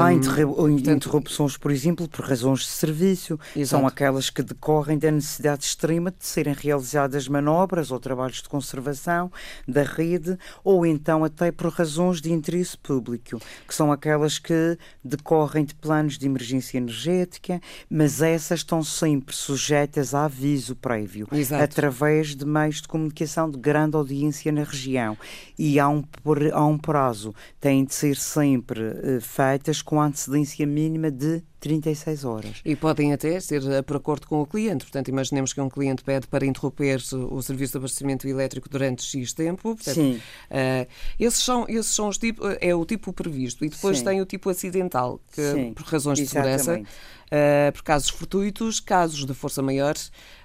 Há 0.00 0.12
interrupções, 0.12 1.56
por 1.56 1.70
exemplo, 1.70 2.08
por 2.08 2.24
razões 2.24 2.60
de 2.60 2.66
serviço. 2.66 3.38
Exato. 3.54 3.68
São 3.68 3.86
aquelas 3.86 4.28
que 4.28 4.42
decorrem 4.42 4.98
da 4.98 5.10
necessidade 5.10 5.64
extrema 5.64 6.10
de 6.10 6.26
serem 6.26 6.54
realizadas 6.54 7.28
manobras 7.28 7.90
ou 7.90 8.00
trabalhos 8.00 8.42
de 8.42 8.48
conservação 8.48 9.30
da 9.66 9.82
rede, 9.82 10.36
ou 10.64 10.84
então 10.84 11.24
até 11.24 11.52
por 11.52 11.70
razões 11.72 12.20
de 12.20 12.32
interesse 12.32 12.76
público, 12.76 13.40
que 13.66 13.74
são 13.74 13.92
aquelas 13.92 14.38
que 14.38 14.76
decorrem 15.04 15.64
de 15.64 15.74
planos 15.74 16.18
de 16.18 16.26
emergência 16.26 16.78
energética, 16.78 17.60
mas 17.88 18.20
essas 18.20 18.60
estão 18.60 18.82
sempre 18.82 19.34
sujeitas 19.34 20.14
a 20.14 20.24
aviso 20.24 20.74
prévio, 20.74 21.28
Exato. 21.30 21.62
através 21.62 22.34
de 22.34 22.44
meios 22.44 22.82
de 22.82 22.88
comunicação 22.88 23.50
de 23.50 23.58
grande 23.58 23.96
audiência 23.96 24.50
na 24.50 24.64
região. 24.64 25.16
E 25.58 25.78
há 25.78 25.88
um, 25.88 26.02
há 26.52 26.64
um 26.64 26.78
prazo, 26.78 27.34
têm 27.60 27.84
de 27.84 27.94
ser 27.94 28.16
sempre 28.16 28.80
uh, 28.80 29.20
feitas 29.52 29.82
com 29.82 30.00
antecedência 30.00 30.66
mínima 30.66 31.10
de 31.10 31.42
36 31.60 32.24
horas. 32.24 32.60
E 32.64 32.74
podem 32.74 33.12
até 33.12 33.38
ser 33.38 33.62
eh, 33.70 33.82
por 33.82 33.96
acordo 33.96 34.26
com 34.26 34.40
o 34.40 34.46
cliente. 34.46 34.84
Portanto, 34.84 35.08
imaginemos 35.08 35.52
que 35.52 35.60
um 35.60 35.68
cliente 35.68 36.02
pede 36.02 36.26
para 36.26 36.44
interromper 36.46 37.00
o 37.30 37.42
serviço 37.42 37.72
de 37.72 37.78
abastecimento 37.78 38.26
elétrico 38.26 38.68
durante 38.68 39.02
X 39.02 39.32
tempo. 39.32 39.76
Portanto, 39.76 39.94
Sim. 39.94 40.20
Uh, 40.50 40.88
esses 41.20 41.42
são, 41.42 41.66
esses 41.68 41.92
são 41.94 42.08
os 42.08 42.18
tipos, 42.18 42.56
é 42.60 42.74
o 42.74 42.84
tipo 42.84 43.12
previsto. 43.12 43.64
E 43.64 43.68
depois 43.68 43.98
Sim. 43.98 44.04
tem 44.04 44.20
o 44.20 44.26
tipo 44.26 44.48
acidental, 44.48 45.20
que 45.32 45.52
Sim. 45.52 45.72
por 45.74 45.84
razões 45.84 46.18
de 46.18 46.24
Exatamente. 46.24 46.58
segurança, 46.58 46.88
uh, 46.88 47.72
por 47.72 47.82
casos 47.82 48.08
fortuitos, 48.08 48.80
casos 48.80 49.24
de 49.26 49.34
força 49.34 49.62
maior. 49.62 49.94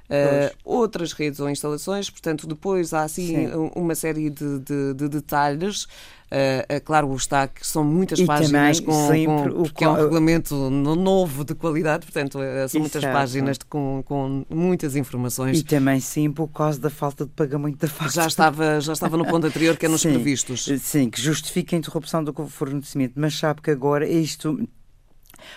Uh, 0.10 0.56
outras 0.64 1.12
redes 1.12 1.42
ou 1.42 1.50
instalações, 1.50 2.10
portanto, 2.10 2.48
depois 2.48 2.94
há 2.94 3.04
assim 3.04 3.28
Sim. 3.28 3.72
uma 3.76 3.94
série 3.94 4.30
de, 4.30 4.60
de, 4.60 4.94
de 4.94 5.10
detalhes 5.10 5.86
Uh, 6.28 6.82
claro, 6.84 7.16
está 7.16 7.48
que 7.48 7.66
são 7.66 7.86
muitas 7.86 8.20
e 8.20 8.26
páginas 8.26 8.82
com, 8.82 8.92
com, 8.92 9.64
porque 9.64 9.86
é 9.86 9.90
um 9.90 9.94
regulamento 9.94 10.56
novo 10.70 11.46
de 11.46 11.56
qualidade, 11.56 12.06
portanto, 12.06 12.40
são 12.68 12.82
muitas 12.82 13.02
Exato. 13.02 13.18
páginas 13.18 13.58
de, 13.58 13.66
com, 13.66 14.04
com 14.06 14.46
muitas 14.50 14.98
informações. 14.98 15.60
E 15.60 15.64
também 15.64 16.02
sim 16.02 16.30
por 16.30 16.50
causa 16.50 16.80
da 16.80 16.90
falta 16.90 17.26
de 17.26 17.32
pagamento 17.32 17.78
da 17.78 17.88
fatura. 17.88 18.12
Já 18.12 18.28
estava, 18.28 18.82
já 18.82 18.92
estava 18.92 19.16
no 19.16 19.26
ponto 19.26 19.48
anterior, 19.48 19.78
que 19.78 19.86
é 19.86 19.90
nos 19.90 20.02
sim, 20.02 20.10
previstos. 20.10 20.66
Sim, 20.82 21.10
que 21.10 21.22
justifica 21.22 21.76
a 21.76 21.80
interrupção 21.80 22.22
do 22.22 22.34
fornecimento, 22.48 23.14
mas 23.16 23.38
sabe 23.38 23.62
que 23.62 23.72
agora 23.72 24.06
isto 24.06 24.68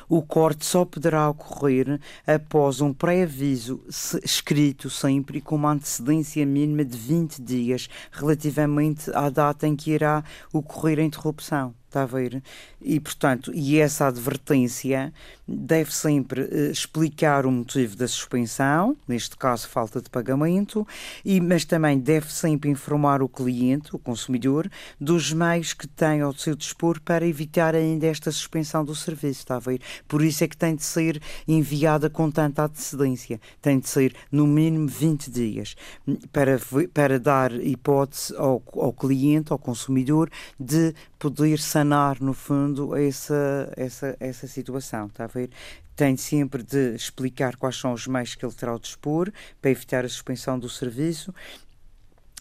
o 0.09 0.22
corte 0.22 0.64
só 0.64 0.85
poderá 0.85 1.29
ocorrer 1.29 2.00
após 2.26 2.81
um 2.81 2.92
pré-aviso 2.92 3.83
escrito 4.22 4.90
sempre 4.90 5.40
com 5.40 5.57
uma 5.57 5.72
antecedência 5.72 6.44
mínima 6.44 6.85
de 6.85 6.96
20 6.96 7.42
dias 7.42 7.88
relativamente 8.11 9.11
à 9.14 9.29
data 9.29 9.66
em 9.66 9.76
que 9.76 9.92
irá 9.92 10.24
ocorrer 10.53 10.98
a 10.98 11.03
interrupção. 11.03 11.74
Está 11.90 12.05
a 12.05 12.07
ver? 12.07 12.40
E, 12.81 13.00
portanto, 13.00 13.50
e 13.53 13.81
essa 13.81 14.07
advertência 14.07 15.12
deve 15.51 15.93
sempre 15.93 16.43
uh, 16.43 16.71
explicar 16.71 17.45
o 17.45 17.51
motivo 17.51 17.97
da 17.97 18.07
suspensão, 18.07 18.97
neste 19.09 19.37
caso, 19.37 19.69
falta 19.69 20.01
de 20.01 20.09
pagamento, 20.09 20.87
e, 21.25 21.41
mas 21.41 21.65
também 21.65 21.99
deve 21.99 22.33
sempre 22.33 22.71
informar 22.71 23.21
o 23.23 23.29
cliente, 23.29 23.95
o 23.95 23.99
consumidor, 23.99 24.71
dos 25.01 25.33
meios 25.33 25.73
que 25.73 25.89
tem 25.89 26.21
ao 26.21 26.33
seu 26.33 26.55
dispor 26.55 27.01
para 27.01 27.27
evitar 27.27 27.75
ainda 27.75 28.07
esta 28.07 28.31
suspensão 28.31 28.85
do 28.85 28.95
serviço. 28.95 29.41
Está 29.41 29.57
a 29.57 29.61
ver? 29.61 29.81
Por 30.07 30.23
isso 30.23 30.45
é 30.45 30.49
que 30.49 30.57
tem 30.57 30.77
de 30.77 30.85
ser 30.85 31.21
enviada 31.49 32.09
com 32.09 32.31
tanta 32.31 32.65
antecedência. 32.65 33.41
Tem 33.61 33.79
de 33.81 33.89
ser, 33.89 34.15
no 34.31 34.47
mínimo, 34.47 34.87
20 34.87 35.31
dias, 35.31 35.75
para, 36.33 36.61
para 36.95 37.19
dar 37.19 37.53
hipótese 37.53 38.35
ao, 38.37 38.63
ao 38.75 38.93
cliente, 38.93 39.53
ao 39.53 39.59
consumidor, 39.59 40.31
de 40.59 40.95
poder 41.19 41.59
sanar, 41.59 42.21
no 42.21 42.33
fundo, 42.33 42.97
essa, 42.97 43.73
essa, 43.77 44.17
essa 44.19 44.47
situação, 44.47 45.07
está 45.07 45.25
a 45.25 45.27
ver? 45.27 45.39
Tem 45.96 46.16
sempre 46.16 46.62
de 46.62 46.94
explicar 46.94 47.57
quais 47.57 47.76
são 47.76 47.92
os 47.92 48.07
meios 48.07 48.35
que 48.35 48.44
ele 48.44 48.55
terá 48.55 48.72
ao 48.72 48.79
dispor 48.79 49.33
para 49.61 49.70
evitar 49.70 50.05
a 50.05 50.09
suspensão 50.09 50.59
do 50.59 50.68
serviço. 50.68 51.35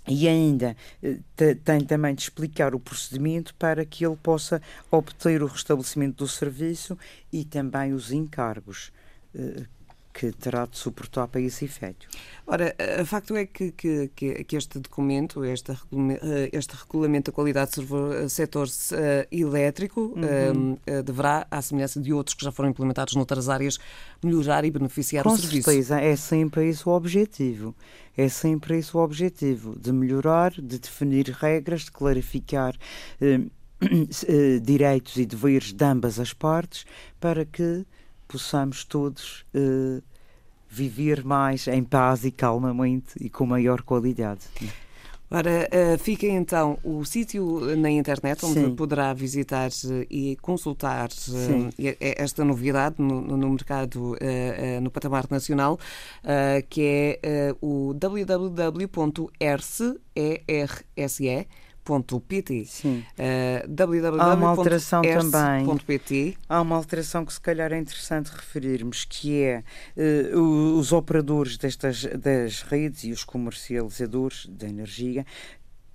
E 0.07 0.27
ainda 0.27 0.75
eh, 1.03 1.19
tem 1.63 1.81
também 1.81 2.15
de 2.15 2.23
explicar 2.23 2.73
o 2.73 2.79
procedimento 2.79 3.53
para 3.55 3.85
que 3.85 4.05
ele 4.05 4.15
possa 4.15 4.61
obter 4.89 5.43
o 5.43 5.47
restabelecimento 5.47 6.17
do 6.17 6.27
serviço 6.27 6.97
e 7.31 7.45
também 7.45 7.93
os 7.93 8.11
encargos 8.11 8.91
eh, 9.35 9.65
que 10.13 10.31
terá 10.31 10.65
de 10.65 10.77
suportar 10.77 11.27
para 11.27 11.39
esse 11.41 11.65
efeito. 11.65 12.07
Ora, 12.45 12.75
o 13.01 13.05
facto 13.05 13.35
é 13.35 13.45
que, 13.45 13.71
que, 13.71 14.07
que 14.09 14.55
este 14.55 14.79
documento, 14.79 15.45
este, 15.45 15.71
eh, 15.71 16.49
este 16.51 16.75
regulamento 16.75 17.31
da 17.31 17.35
qualidade 17.35 17.71
do 17.75 18.29
setor 18.29 18.67
uh, 18.67 19.27
elétrico, 19.31 20.13
uhum. 20.15 20.73
uh, 20.73 21.03
deverá, 21.03 21.45
à 21.49 21.61
semelhança 21.61 22.01
de 22.01 22.11
outros 22.11 22.33
que 22.33 22.43
já 22.43 22.51
foram 22.51 22.69
implementados 22.69 23.15
noutras 23.15 23.49
áreas, 23.49 23.77
melhorar 24.23 24.65
e 24.65 24.71
beneficiar 24.71 25.23
Com 25.23 25.31
o 25.31 25.37
serviço. 25.37 25.65
Com 25.65 25.71
certeza, 25.71 26.01
é 26.01 26.15
sempre 26.15 26.67
esse 26.67 26.87
o 26.87 26.91
objetivo. 26.91 27.75
É 28.17 28.27
sempre 28.27 28.77
esse 28.77 28.95
o 28.97 28.99
objetivo, 28.99 29.79
de 29.79 29.93
melhorar, 29.93 30.51
de 30.51 30.79
definir 30.79 31.29
regras, 31.29 31.83
de 31.83 31.91
clarificar 31.91 32.75
direitos 34.61 35.15
e 35.17 35.25
deveres 35.25 35.71
de 35.71 35.85
ambas 35.85 36.19
as 36.19 36.33
partes, 36.33 36.85
para 37.19 37.45
que 37.45 37.85
possamos 38.29 38.85
todos 38.85 39.43
uh, 39.55 40.01
viver 40.69 41.25
mais 41.25 41.67
em 41.67 41.83
paz 41.83 42.23
e 42.23 42.31
calmamente 42.31 43.15
e 43.19 43.27
com 43.27 43.43
maior 43.45 43.81
qualidade. 43.81 44.41
Ora, 45.31 45.67
uh, 45.67 45.97
fica 45.97 46.27
então 46.27 46.77
o 46.83 47.03
sítio 47.03 47.75
na 47.75 47.89
internet 47.89 48.45
onde 48.45 48.65
Sim. 48.65 48.75
poderá 48.75 49.11
visitar 49.13 49.69
uh, 49.69 50.05
e 50.11 50.35
consultar 50.37 51.09
esta 51.99 52.45
novidade 52.45 52.97
no, 52.99 53.21
no 53.21 53.49
mercado 53.49 54.15
no 54.81 54.91
patamar 54.91 55.25
nacional, 55.29 55.79
que 56.69 57.19
é 57.23 57.55
o 57.59 57.93
www.erse.pt 57.95 59.29
www.pt. 61.89 62.65
Sim. 62.65 63.03
Uh, 63.17 63.67
www. 63.67 64.21
Há 64.21 64.33
uma 64.35 64.49
alteração 64.49 65.01
também. 65.01 65.65
Há 66.47 66.61
uma 66.61 66.75
alteração 66.75 67.25
que 67.25 67.33
se 67.33 67.41
calhar 67.41 67.71
é 67.73 67.77
interessante 67.77 68.27
referirmos, 68.27 69.05
que 69.05 69.41
é 69.41 69.63
uh, 69.97 70.77
os 70.77 70.91
operadores 70.91 71.57
destas 71.57 72.05
das 72.05 72.61
redes 72.61 73.03
e 73.03 73.11
os 73.11 73.23
comercializadores 73.23 74.45
da 74.47 74.67
energia 74.67 75.25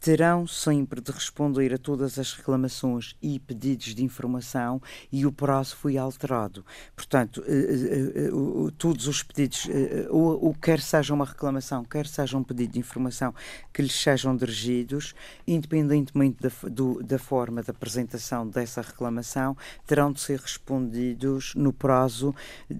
terão 0.05 0.47
sempre 0.47 1.01
de 1.01 1.11
responder 1.11 1.73
a 1.73 1.79
todas 1.79 2.19
as 2.19 2.35
reclamações 2.35 3.17
e 3.23 3.41
pedidos 3.41 3.95
de 3.95 4.05
informação 4.05 4.79
e 5.11 5.25
o 5.25 5.33
prazo 5.33 5.77
foi 5.77 5.97
alterado. 5.97 6.63
Portanto, 6.95 7.43
eh, 7.47 7.53
eh, 7.53 8.27
eh, 8.27 8.71
todos 8.77 9.09
os 9.09 9.23
pedidos, 9.23 9.67
ou 10.11 10.55
quer 10.61 10.79
seja 10.79 11.15
uma 11.15 11.25
reclamação, 11.25 11.83
quer 11.87 12.07
seja 12.07 12.37
um 12.37 12.45
pedido 12.45 12.75
de 12.75 12.79
informação 12.79 13.35
que 13.73 13.81
lhes 13.81 13.95
sejam 13.95 14.37
dirigidos, 14.37 15.15
independentemente 15.47 16.37
da, 16.39 16.51
do, 16.69 17.03
da 17.03 17.19
forma 17.19 17.63
de 17.63 17.71
apresentação 17.71 18.47
dessa 18.47 18.83
reclamação, 18.83 19.57
terão 19.87 20.13
de 20.13 20.21
ser 20.21 20.39
respondidos 20.39 21.55
no 21.55 21.73
prazo 21.73 22.35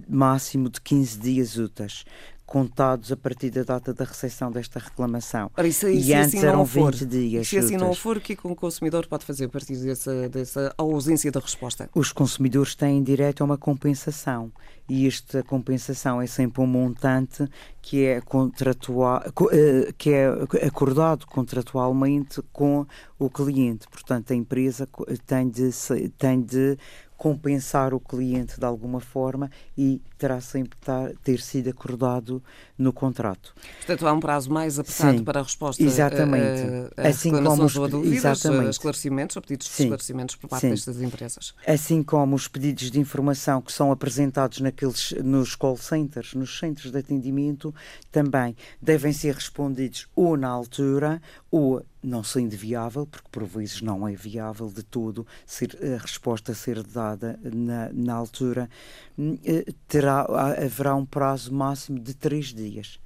máximo 0.07 0.69
de 0.69 0.79
15 0.79 1.17
dias 1.17 1.57
úteis 1.57 2.05
contados 2.45 3.11
a 3.11 3.17
partir 3.17 3.49
da 3.49 3.63
data 3.63 3.93
da 3.93 4.05
recepção 4.05 4.51
desta 4.51 4.79
reclamação. 4.79 5.49
Ora, 5.57 5.67
isso, 5.67 5.87
e 5.87 6.13
antes 6.13 6.35
assim 6.35 6.45
eram 6.45 6.63
20 6.63 7.05
dias. 7.05 7.47
Se 7.47 7.57
assim 7.57 7.77
não 7.77 7.93
for, 7.93 8.17
o 8.17 8.21
que, 8.21 8.33
é 8.33 8.35
que 8.35 8.47
um 8.47 8.55
consumidor 8.55 9.07
pode 9.07 9.25
fazer 9.25 9.45
a 9.45 9.49
partir 9.49 9.75
dessa, 9.77 10.29
dessa 10.29 10.73
ausência 10.77 11.31
da 11.31 11.39
resposta? 11.39 11.89
Os 11.95 12.11
consumidores 12.11 12.75
têm 12.75 13.01
direito 13.01 13.41
a 13.41 13.45
uma 13.45 13.57
compensação 13.57 14.51
e 14.87 15.07
esta 15.07 15.41
compensação 15.43 16.21
é 16.21 16.27
sempre 16.27 16.61
um 16.61 16.67
montante 16.67 17.47
que 17.81 18.05
é 18.05 18.21
contratual, 18.21 19.23
eh, 19.51 19.91
que 19.97 20.11
é 20.11 20.27
acordado 20.65 21.25
contratualmente 21.25 22.41
com 22.53 22.85
o 23.17 23.29
cliente. 23.29 23.87
Portanto, 23.89 24.31
a 24.31 24.35
empresa 24.35 24.87
tem 25.25 25.49
de, 25.49 25.71
tem 26.17 26.41
de 26.41 26.77
compensar 27.17 27.93
o 27.93 27.99
cliente 27.99 28.59
de 28.59 28.65
alguma 28.65 28.99
forma 28.99 29.49
e 29.77 30.01
terá 30.17 30.41
sempre 30.41 30.77
ter 31.23 31.39
sido 31.39 31.69
acordado 31.69 32.43
no 32.77 32.91
contrato. 32.91 33.53
Portanto, 33.77 34.07
há 34.07 34.13
um 34.13 34.19
prazo 34.19 34.51
mais 34.51 34.77
apertado 34.79 35.17
Sim, 35.17 35.23
para 35.23 35.39
a 35.39 35.43
resposta 35.43 35.81
exatamente. 35.81 36.93
a, 36.97 37.03
a 37.03 37.07
assim 37.07 37.31
como 37.31 37.63
os, 37.63 37.75
ou 37.75 37.87
dúvidas, 37.87 38.17
exatamente. 38.17 38.71
esclarecimentos 38.71 39.35
ou 39.35 39.41
pedidos 39.41 39.67
de 39.67 39.73
Sim. 39.73 39.83
esclarecimentos 39.83 40.35
por 40.35 40.49
parte 40.49 40.61
Sim. 40.61 40.69
destas 40.69 41.01
empresas. 41.01 41.53
Assim 41.65 42.03
como 42.03 42.35
os 42.35 42.47
pedidos 42.47 42.91
de 42.91 42.99
informação 42.99 43.61
que 43.61 43.71
são 43.71 43.91
apresentados 43.91 44.59
naqueles, 44.59 45.13
nos 45.23 45.55
call 45.55 45.77
centers, 45.77 46.33
nos 46.33 46.59
centros 46.59 46.91
de 46.91 46.97
atendimento, 46.97 47.73
também 48.11 48.55
devem 48.81 49.13
ser 49.13 49.35
respondidos 49.35 50.07
ou 50.15 50.35
na 50.35 50.49
altura 50.49 51.21
ou 51.49 51.83
não 52.05 52.23
sendo 52.23 52.55
viável, 52.55 53.05
porque 53.05 53.27
por 53.31 53.43
vezes 53.43 53.81
não 53.81 54.07
é 54.07 54.13
viável 54.13 54.67
de 54.67 54.83
todo 54.83 55.25
ser, 55.45 55.77
a 55.95 56.01
resposta 56.01 56.53
ser 56.53 56.83
dada 56.83 57.39
na, 57.43 57.91
na 57.91 58.13
altura, 58.13 58.69
hum, 59.17 59.37
eh, 59.43 59.65
terá, 59.87 60.21
haverá 60.21 60.95
um 60.95 61.05
prazo 61.05 61.53
máximo 61.53 61.99
de 61.99 62.13
três 62.13 62.53
dias 62.53 62.99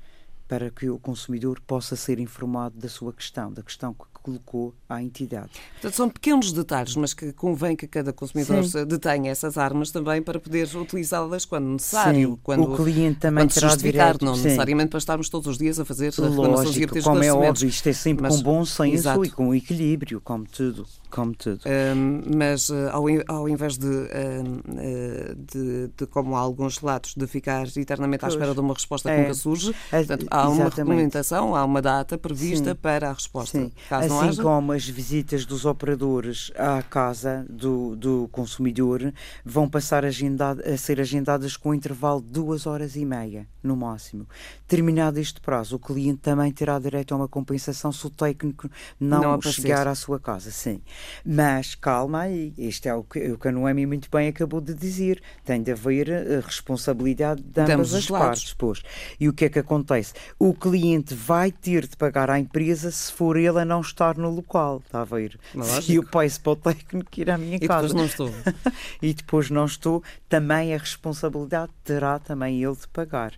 para 0.48 0.72
que 0.72 0.90
o 0.90 0.98
consumidor 0.98 1.60
possa 1.62 1.96
ser 1.96 2.20
informado 2.20 2.78
da 2.80 2.90
sua 2.90 3.14
questão, 3.14 3.54
da 3.54 3.62
questão 3.62 3.94
que 3.94 4.06
colocou 4.22 4.74
à 4.88 5.02
entidade. 5.02 5.50
Portanto, 5.74 5.96
são 5.96 6.10
pequenos 6.10 6.52
detalhes, 6.52 6.96
mas 6.96 7.14
que 7.14 7.32
convém 7.32 7.76
que 7.76 7.88
cada 7.88 8.14
consumidor 8.14 8.64
Sim. 8.64 8.86
detenha 8.86 9.32
essas 9.32 9.58
armas 9.58 9.92
também 9.92 10.22
para 10.22 10.40
poder 10.40 10.68
utilizá-las 10.76 11.46
quando 11.46 11.68
necessário. 11.68 12.32
Sim. 12.32 12.40
Quando, 12.44 12.74
o 12.74 12.76
cliente 12.76 13.20
também 13.20 13.46
quando 13.46 13.54
terá 13.54 13.76
direito. 13.76 14.26
Não 14.26 14.36
Sim. 14.36 14.44
necessariamente 14.44 14.90
para 14.90 15.00
estarmos 15.00 15.30
todos 15.30 15.48
os 15.48 15.58
dias 15.58 15.80
a 15.80 15.86
fazer 15.86 16.14
Lógico, 16.18 16.98
e 16.98 17.02
como 17.02 17.24
é 17.24 17.32
óbvio, 17.32 17.68
isto 17.68 17.88
é 17.88 17.94
sempre 17.94 18.24
mas, 18.24 18.38
com 18.38 18.44
bom 18.44 18.66
senso 18.66 18.94
exato. 18.94 19.26
e 19.26 19.30
com 19.30 19.54
equilíbrio, 19.54 20.22
como 20.22 20.46
tudo. 20.46 20.86
Como 21.10 21.34
tudo. 21.34 21.62
Um, 21.66 22.22
mas 22.38 22.70
uh, 22.70 22.90
ao, 22.92 23.06
ao 23.28 23.50
invés 23.50 23.78
de, 23.78 23.88
uh, 23.88 25.36
de, 25.38 25.90
de, 25.98 26.06
como 26.08 26.36
há 26.36 26.40
alguns 26.40 26.78
relatos, 26.78 27.16
de 27.16 27.26
ficar 27.26 27.66
eternamente 27.76 28.22
pois. 28.22 28.34
à 28.34 28.36
espera 28.36 28.54
de 28.54 28.60
uma 28.60 28.74
resposta 28.74 29.10
que 29.10 29.16
é. 29.16 29.22
nunca 29.22 29.34
surge, 29.34 29.74
portanto, 29.90 30.28
há 30.30 30.42
Exatamente. 30.42 30.60
uma 30.62 30.70
regulamentação, 30.70 31.56
há 31.56 31.66
uma 31.66 31.82
data 31.82 32.18
prevista 32.18 32.72
Sim. 32.72 32.76
para 32.76 33.10
a 33.10 33.14
resposta. 33.14 33.58
Sim. 33.58 33.72
Caso 33.90 34.20
assim 34.20 34.42
como 34.42 34.72
as 34.72 34.88
visitas 34.88 35.46
dos 35.46 35.66
operadores 35.66 36.52
à 36.56 36.82
casa 36.84 37.46
do, 37.50 37.96
do 37.96 38.30
consumidor 38.32 39.12
vão 39.44 39.68
passar 39.68 40.06
agendado, 40.06 40.62
a 40.64 40.78
ser 40.78 41.02
agendadas 41.02 41.58
com 41.58 41.70
um 41.70 41.74
intervalo 41.74 42.22
de 42.22 42.28
duas 42.28 42.68
horas 42.68 42.96
e 42.96 43.06
meia, 43.06 43.48
no 43.64 43.76
máximo. 43.76 44.28
Terminado 44.68 45.20
este 45.20 45.42
prazo, 45.42 45.78
o 45.78 45.80
cliente 45.80 46.20
também 46.20 46.52
terá 46.52 46.78
direito 46.78 47.14
a 47.14 47.18
uma 47.18 47.28
compensação 47.28 47.92
se 47.92 48.06
o 48.06 48.10
técnico 48.10 48.70
não, 49.00 49.22
não 49.22 49.42
chegar 49.42 49.88
à 49.88 49.96
sua 49.96 50.20
casa. 50.20 50.52
Sim. 50.52 50.82
Mas 51.26 51.76
calma 51.76 52.22
aí, 52.22 52.54
este 52.58 52.88
é 52.88 52.94
o 52.94 53.04
que, 53.04 53.32
o 53.32 53.38
que 53.38 53.48
a 53.48 53.52
Noemi 53.52 53.86
muito 53.86 54.10
bem 54.10 54.28
acabou 54.28 54.62
de 54.62 54.74
dizer. 54.74 55.22
Tem 55.44 55.62
de 55.62 55.72
haver 55.72 56.12
a 56.12 56.16
eh, 56.16 56.42
responsabilidade 56.44 57.42
de 57.42 57.62
ambas 57.62 57.94
as 57.94 58.08
partes. 58.08 58.54
Pois. 58.54 58.82
E 59.20 59.28
o 59.28 59.34
que 59.34 59.46
é 59.46 59.50
que 59.50 59.60
acontece? 59.60 60.14
O 60.38 60.54
cliente 60.54 61.14
vai 61.14 61.52
ter 61.52 61.88
de 61.88 61.96
pagar 61.96 62.30
à 62.30 62.40
empresa 62.40 62.92
se 62.92 63.12
for 63.12 63.38
ele 63.38 63.60
a 63.60 63.66
não 63.66 63.82
estar 63.82 64.18
no 64.18 64.30
local. 64.30 64.82
Está 64.86 65.02
a 65.02 65.06
ver? 65.06 65.40
Se 65.82 65.96
eu 65.96 66.04
peço 66.04 66.42
para 66.42 66.52
o 66.52 66.56
técnico 66.56 67.10
ir 67.18 67.30
à 67.30 67.38
minha 67.38 67.58
e 67.58 67.68
casa. 67.68 67.88
E 67.88 67.90
depois 67.90 67.94
não 67.94 68.06
estou. 68.06 68.34
e 69.02 69.14
depois 69.14 69.50
não 69.50 69.66
estou, 69.66 70.04
também 70.28 70.74
a 70.74 70.78
responsabilidade 70.78 71.72
terá 71.84 72.20
também 72.20 72.64
ele 72.64 72.76
de 72.76 72.88
pagar 72.88 73.34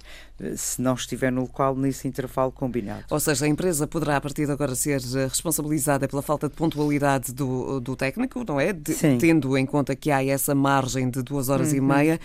se 0.56 0.82
não 0.82 0.96
estiver 0.96 1.32
no 1.32 1.42
local 1.42 1.76
nesse 1.76 2.08
intervalo 2.08 2.52
combinado. 2.52 3.06
Ou 3.10 3.20
seja, 3.20 3.46
a 3.46 3.48
empresa 3.48 3.88
poderá 3.88 4.18
a 4.18 4.22
partir 4.22 4.46
de 4.46 4.52
agora 4.52 4.76
ser 4.76 5.00
responsabilizada 5.00 6.08
pela 6.08 6.22
falta 6.22 6.50
de 6.50 6.56
pontualidade 6.56 7.32
do, 7.34 7.46
do 7.82 7.96
técnico, 7.96 8.44
não 8.48 8.60
é? 8.60 8.74
De, 8.74 8.94
tendo 9.20 9.58
em 9.58 9.66
conta 9.66 9.96
que 9.96 10.12
há 10.12 10.24
essa 10.24 10.54
margem 10.56 11.10
de 11.10 11.22
duas 11.22 11.50
horas 11.50 11.72
uhum. 11.72 11.78
e 11.78 11.82
meia, 11.82 12.20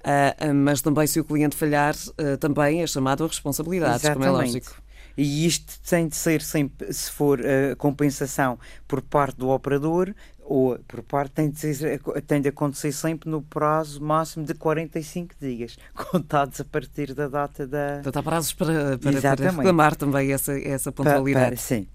uh, 0.00 0.54
mas 0.54 0.80
também 0.80 1.06
se 1.06 1.20
o 1.20 1.24
cliente 1.24 1.56
falhar, 1.56 1.94
uh, 1.94 2.36
também 2.38 2.82
é 2.82 2.86
chamado 2.86 3.24
a 3.24 3.26
responsabilidade, 3.26 4.10
como 4.12 4.24
é 4.24 4.30
lógico. 4.30 4.74
E 5.16 5.46
isto 5.46 5.78
tem 5.88 6.08
de 6.08 6.16
ser 6.16 6.40
sempre, 6.40 6.92
se 6.92 7.10
for 7.10 7.40
a 7.40 7.76
compensação 7.76 8.58
por 8.86 9.02
parte 9.02 9.36
do 9.36 9.50
operador, 9.50 10.14
ou 10.50 10.78
por 10.88 11.02
parte 11.02 11.32
tem 11.32 11.48
de, 11.50 11.58
ser, 11.58 12.00
tem 12.26 12.40
de 12.40 12.48
acontecer 12.48 12.90
sempre 12.90 13.30
no 13.30 13.40
prazo 13.40 14.02
máximo 14.02 14.44
de 14.44 14.52
45 14.54 15.34
dias, 15.40 15.76
contados 16.10 16.60
a 16.60 16.64
partir 16.64 17.14
da 17.14 17.28
data 17.28 17.66
da. 17.66 18.00
Portanto, 18.02 18.16
há 18.16 18.22
prazos 18.22 18.52
para, 18.52 18.98
para, 18.98 19.20
para 19.20 19.50
reclamar 19.50 19.94
também 19.94 20.32
essa, 20.32 20.58
essa 20.58 20.90
pontualidade. 20.90 21.44
Para, 21.44 21.56
para, 21.56 21.56
sim. 21.56 21.86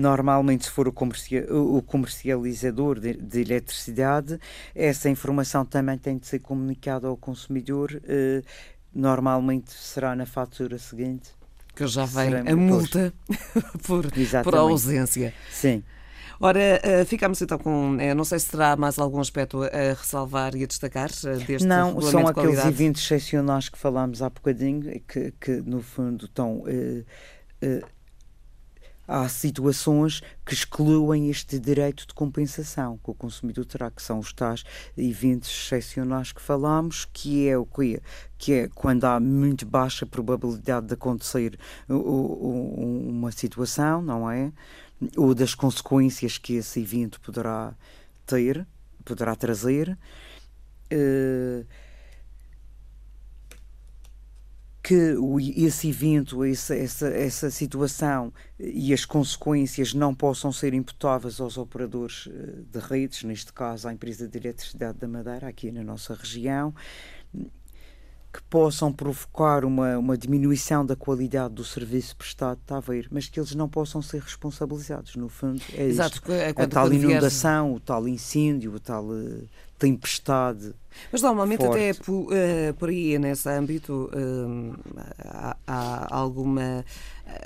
Normalmente, 0.00 0.64
se 0.64 0.70
for 0.70 0.88
o, 0.88 0.92
comercia, 0.92 1.46
o 1.52 1.82
comercializador 1.82 2.98
de, 2.98 3.14
de, 3.14 3.40
eletricidade, 3.40 4.40
essa 4.74 5.10
informação 5.10 5.64
também 5.64 5.98
tem 5.98 6.16
de 6.16 6.26
ser 6.26 6.38
comunicada 6.38 7.06
ao 7.06 7.16
consumidor. 7.16 8.00
Eh, 8.04 8.42
normalmente 8.94 9.72
será 9.72 10.16
na 10.16 10.26
fatura 10.26 10.78
seguinte. 10.78 11.30
Que 11.74 11.86
já 11.86 12.04
vem 12.04 12.34
a 12.34 12.56
multa 12.56 13.12
por, 13.86 14.06
por 14.42 14.54
ausência. 14.54 15.32
Sim. 15.50 15.82
Ora, 16.42 16.80
uh, 16.82 17.04
ficamos 17.04 17.40
então 17.42 17.58
com. 17.58 17.96
Uh, 17.96 18.14
não 18.14 18.24
sei 18.24 18.38
se 18.38 18.50
terá 18.50 18.74
mais 18.74 18.98
algum 18.98 19.20
aspecto 19.20 19.62
a 19.62 19.94
ressalvar 19.94 20.56
e 20.56 20.64
a 20.64 20.66
destacar 20.66 21.10
uh, 21.10 21.38
deste 21.44 21.68
Não, 21.68 22.00
são 22.00 22.26
aqueles 22.26 22.64
eventos 22.64 23.02
excepcionais 23.02 23.68
que 23.68 23.76
falámos 23.76 24.22
há 24.22 24.30
bocadinho, 24.30 25.00
que, 25.06 25.32
que 25.38 25.50
no 25.60 25.82
fundo 25.82 26.24
estão. 26.24 26.64
Há 29.10 29.28
situações 29.28 30.22
que 30.46 30.54
excluem 30.54 31.28
este 31.28 31.58
direito 31.58 32.06
de 32.06 32.14
compensação 32.14 32.96
que 33.02 33.10
o 33.10 33.14
consumidor 33.14 33.64
terá, 33.64 33.90
que 33.90 34.00
são 34.00 34.20
os 34.20 34.32
tais 34.32 34.62
eventos 34.96 35.50
excepcionais 35.50 36.30
que 36.30 36.40
falámos, 36.40 37.08
que 37.12 37.48
é 37.48 37.58
o 37.58 37.66
que 37.66 38.00
que 38.38 38.52
é 38.52 38.68
quando 38.68 39.04
há 39.04 39.18
muito 39.18 39.66
baixa 39.66 40.06
probabilidade 40.06 40.86
de 40.86 40.94
acontecer 40.94 41.58
uma 41.88 43.32
situação, 43.32 44.00
não 44.00 44.30
é? 44.30 44.52
ou 45.16 45.34
das 45.34 45.54
consequências 45.54 46.38
que 46.38 46.54
esse 46.54 46.80
evento 46.80 47.20
poderá 47.20 47.74
ter, 48.26 48.66
poderá 49.04 49.34
trazer, 49.34 49.98
uh, 50.92 51.66
que 54.90 55.14
esse 55.56 55.88
evento, 55.88 56.42
essa, 56.42 56.74
essa, 56.74 57.06
essa 57.06 57.48
situação 57.48 58.32
e 58.58 58.92
as 58.92 59.04
consequências 59.04 59.94
não 59.94 60.12
possam 60.12 60.50
ser 60.50 60.74
imputáveis 60.74 61.40
aos 61.40 61.56
operadores 61.56 62.28
eh, 62.28 62.62
de 62.68 62.78
redes, 62.80 63.22
neste 63.22 63.52
caso 63.52 63.86
à 63.86 63.92
empresa 63.92 64.26
de 64.26 64.36
eletricidade 64.36 64.98
da 64.98 65.06
Madeira, 65.06 65.46
aqui 65.46 65.70
na 65.70 65.84
nossa 65.84 66.12
região, 66.12 66.74
que 67.32 68.42
possam 68.50 68.92
provocar 68.92 69.64
uma, 69.64 69.96
uma 69.96 70.18
diminuição 70.18 70.84
da 70.84 70.96
qualidade 70.96 71.54
do 71.54 71.64
serviço 71.64 72.16
prestado, 72.16 72.58
está 72.60 72.78
a 72.78 72.80
ver, 72.80 73.06
mas 73.12 73.28
que 73.28 73.38
eles 73.38 73.54
não 73.54 73.68
possam 73.68 74.02
ser 74.02 74.20
responsabilizados, 74.20 75.14
no 75.14 75.28
fundo. 75.28 75.62
É 75.72 75.84
Exato, 75.84 76.16
isto. 76.16 76.32
É 76.32 76.48
a 76.48 76.66
tal 76.66 76.92
inundação, 76.92 77.74
o 77.74 77.78
tal 77.78 78.08
incêndio, 78.08 78.74
o 78.74 78.80
tal 78.80 79.04
uh, 79.04 79.48
tempestade. 79.80 80.74
Mas 81.10 81.22
normalmente 81.22 81.64
forte. 81.64 81.78
até 81.78 81.94
por, 81.94 82.26
uh, 82.26 82.74
por 82.78 82.90
aí, 82.90 83.18
nesse 83.18 83.48
âmbito, 83.48 84.10
uh, 84.12 84.76
há, 85.18 85.56
há, 85.66 86.14
alguma. 86.14 86.84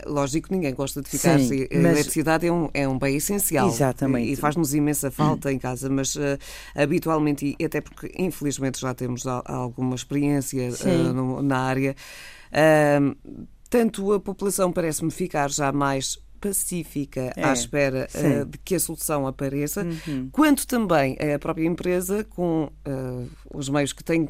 Lógico, 0.07 0.49
ninguém 0.51 0.75
gosta 0.75 1.03
de 1.03 1.11
ficar. 1.11 1.39
Sim, 1.39 1.67
a 1.71 1.75
eletricidade 1.75 2.47
é 2.47 2.53
um, 2.53 2.71
é 2.73 2.89
um 2.89 2.99
bem 2.99 3.17
essencial. 3.17 3.69
Exatamente. 3.69 4.33
E 4.33 4.37
faz-nos 4.37 4.75
imensa 4.75 5.11
falta 5.11 5.53
em 5.53 5.59
casa, 5.59 5.89
mas 5.91 6.17
uh, 6.17 6.39
habitualmente, 6.75 7.55
e 7.59 7.65
até 7.65 7.81
porque 7.81 8.11
infelizmente 8.19 8.81
já 8.81 8.95
temos 8.95 9.27
alguma 9.27 9.95
experiência 9.95 10.71
no, 11.13 11.43
na 11.43 11.59
área, 11.59 11.95
tanto 13.69 14.13
a 14.15 14.21
população 14.21 14.73
parece-me 14.73 15.11
ficar 15.11 15.51
já 15.51 15.71
mais 15.71 16.19
pacífica 16.45 17.33
é, 17.35 17.43
à 17.43 17.55
espera 17.55 18.07
uh, 18.15 18.45
de 18.45 18.59
que 18.59 18.75
a 18.75 18.81
solução 18.81 19.27
apareça, 19.27 19.83
uhum. 20.07 20.29
quanto 20.31 20.67
também 20.67 21.17
a 21.35 21.39
própria 21.39 21.67
empresa, 21.67 22.23
com 22.23 22.71
uh, 22.87 23.29
os 23.55 23.71
meios 23.71 23.95
que 23.95 24.05
tem, 24.05 24.29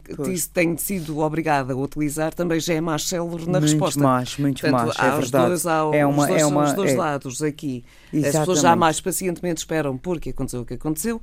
tem 0.52 0.76
sido 0.76 1.18
obrigada 1.18 1.72
a 1.72 1.76
utilizar, 1.76 2.32
também 2.32 2.60
já 2.60 2.74
é 2.74 2.80
mais 2.80 3.08
célere 3.08 3.46
na 3.46 3.58
muito 3.58 3.62
resposta. 3.62 4.00
Mais, 4.00 4.38
muito 4.38 4.60
Portanto, 4.60 4.94
mais, 4.96 4.98
é 4.98 5.16
verdade. 5.20 5.46
Dois, 5.48 5.66
há 5.66 5.90
é 5.92 6.06
uma, 6.06 6.22
os 6.22 6.28
dois, 6.28 6.42
é 6.42 6.46
uma, 6.46 6.64
os 6.64 6.72
dois 6.72 6.92
é... 6.92 6.96
lados 6.96 7.42
aqui. 7.42 7.84
Exatamente. 8.12 8.26
As 8.28 8.38
pessoas 8.38 8.60
já 8.60 8.76
mais 8.76 9.00
pacientemente 9.00 9.58
esperam 9.58 9.98
porque 9.98 10.30
aconteceu 10.30 10.60
o 10.60 10.64
que 10.64 10.74
aconteceu 10.74 11.16
uh, 11.16 11.20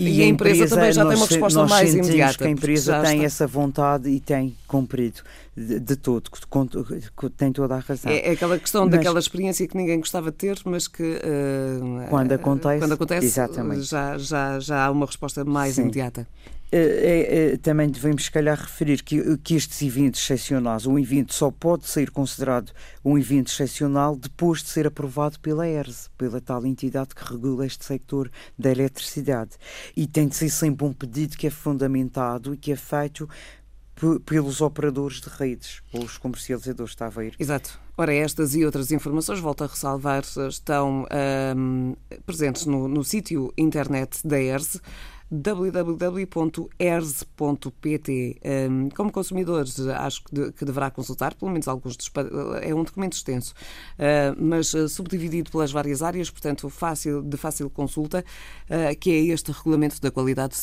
e, 0.00 0.20
e, 0.20 0.22
a 0.22 0.26
empresa, 0.26 0.56
empresa 0.64 0.76
também 0.76 0.92
já 0.92 1.04
tem 1.04 1.16
uma 1.16 1.26
resposta 1.26 1.66
mais 1.66 1.94
imediata. 1.94 2.38
que 2.38 2.44
a 2.44 2.50
empresa 2.50 3.00
tem 3.00 3.14
está... 3.14 3.26
essa 3.26 3.46
vontade 3.48 4.08
e 4.08 4.20
tem 4.20 4.56
cumprido 4.68 5.22
de, 5.56 5.78
de 5.78 5.96
todo, 5.96 6.30
tem 7.36 7.52
toda 7.52 7.74
a 7.74 7.78
razão. 7.78 8.10
É, 8.10 8.28
é 8.28 8.30
aquela 8.32 8.58
questão 8.58 8.82
mas, 8.82 8.92
daquela 8.92 9.18
experiência 9.18 9.66
que 9.68 9.76
ninguém 9.76 9.98
gostava 9.98 10.30
de 10.30 10.36
ter, 10.36 10.58
mas 10.64 10.88
que 10.88 11.02
uh, 11.02 12.08
quando 12.08 12.32
acontece, 12.32 12.78
quando 12.78 12.92
acontece 12.92 13.26
exatamente. 13.26 13.82
Já, 13.82 14.16
já, 14.16 14.58
já 14.58 14.86
há 14.86 14.90
uma 14.90 15.06
resposta 15.06 15.44
mais 15.44 15.74
Sim. 15.74 15.82
imediata. 15.82 16.26
É, 16.74 17.52
é, 17.52 17.56
também 17.58 17.86
devemos, 17.86 18.24
se 18.24 18.30
calhar, 18.30 18.58
referir 18.58 19.02
que, 19.02 19.36
que 19.38 19.54
estes 19.54 19.82
eventos 19.82 20.22
excepcionais, 20.22 20.86
um 20.86 20.98
evento 20.98 21.34
só 21.34 21.50
pode 21.50 21.86
ser 21.86 22.10
considerado 22.10 22.72
um 23.04 23.18
evento 23.18 23.52
excepcional 23.52 24.16
depois 24.16 24.62
de 24.62 24.70
ser 24.70 24.86
aprovado 24.86 25.38
pela 25.38 25.68
ERS, 25.68 26.08
pela 26.16 26.40
tal 26.40 26.64
entidade 26.64 27.14
que 27.14 27.30
regula 27.30 27.66
este 27.66 27.84
sector 27.84 28.30
da 28.58 28.70
eletricidade. 28.70 29.50
E 29.94 30.06
tem 30.06 30.26
de 30.26 30.34
ser 30.34 30.48
sempre 30.48 30.86
um 30.86 30.94
pedido 30.94 31.36
que 31.36 31.46
é 31.46 31.50
fundamentado 31.50 32.54
e 32.54 32.56
que 32.56 32.72
é 32.72 32.76
feito 32.76 33.28
pelos 34.24 34.60
operadores 34.60 35.20
de 35.20 35.28
redes, 35.28 35.82
ou 35.92 36.02
os 36.02 36.18
comercializadores, 36.18 36.92
está 36.92 37.06
a 37.06 37.10
ver? 37.10 37.34
Exato. 37.38 37.78
Ora, 37.96 38.14
estas 38.14 38.54
e 38.54 38.64
outras 38.64 38.90
informações, 38.90 39.38
volto 39.38 39.64
a 39.64 39.66
ressalvar, 39.66 40.22
estão 40.48 41.06
um, 41.56 41.94
presentes 42.24 42.66
no, 42.66 42.88
no 42.88 43.04
sítio 43.04 43.52
internet 43.56 44.26
da 44.26 44.40
ERS 44.40 44.80
www.ers.pt. 45.32 46.30
Um, 48.44 48.90
como 48.90 49.10
consumidor, 49.10 49.64
acho 49.96 50.22
que, 50.24 50.34
de, 50.34 50.52
que, 50.52 50.62
deverá 50.62 50.90
consultar, 50.90 51.34
pelo 51.34 51.50
menos 51.50 51.66
alguns 51.66 51.96
dos. 51.96 52.10
É 52.60 52.74
um 52.74 52.84
documento 52.84 53.14
extenso, 53.14 53.54
uh, 53.98 54.36
mas 54.38 54.74
uh, 54.74 54.86
subdividido 54.90 55.50
pelas 55.50 55.72
várias 55.72 56.02
áreas, 56.02 56.28
portanto, 56.28 56.68
fácil, 56.68 57.22
de 57.22 57.38
fácil 57.38 57.70
consulta, 57.70 58.22
uh, 58.66 58.94
que 59.00 59.10
é 59.10 59.32
este 59.32 59.50
regulamento 59.52 59.98
da 60.02 60.10
qualidade 60.10 60.54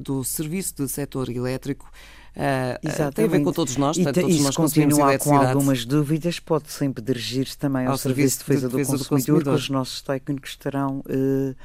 do 0.00 0.24
serviço 0.24 0.74
do 0.74 0.88
setor 0.88 1.28
elétrico. 1.28 1.88
Uh, 2.36 3.12
tem 3.12 3.24
a 3.24 3.28
ver 3.28 3.42
com 3.42 3.50
todos 3.50 3.78
nós, 3.78 3.96
portanto, 3.96 4.20
todos 4.20 4.36
e 4.36 4.42
nós 4.42 4.54
se 4.54 4.56
continuar 4.60 5.18
com 5.18 5.34
algumas 5.34 5.86
dúvidas, 5.86 6.38
pode 6.38 6.70
sempre 6.70 7.02
dirigir-se 7.02 7.56
também 7.56 7.86
ao, 7.86 7.92
ao 7.92 7.98
Serviço 7.98 8.40
de 8.40 8.44
Defesa, 8.44 8.68
de 8.68 8.76
defesa 8.76 8.98
do, 8.98 9.08
consumidor, 9.08 9.08
do, 9.08 9.08
Consumidor, 9.08 9.54
que 9.54 9.60
os 9.60 9.70
nossos 9.70 10.02
técnicos 10.02 10.50
estarão 10.50 10.98
uh, 10.98 11.56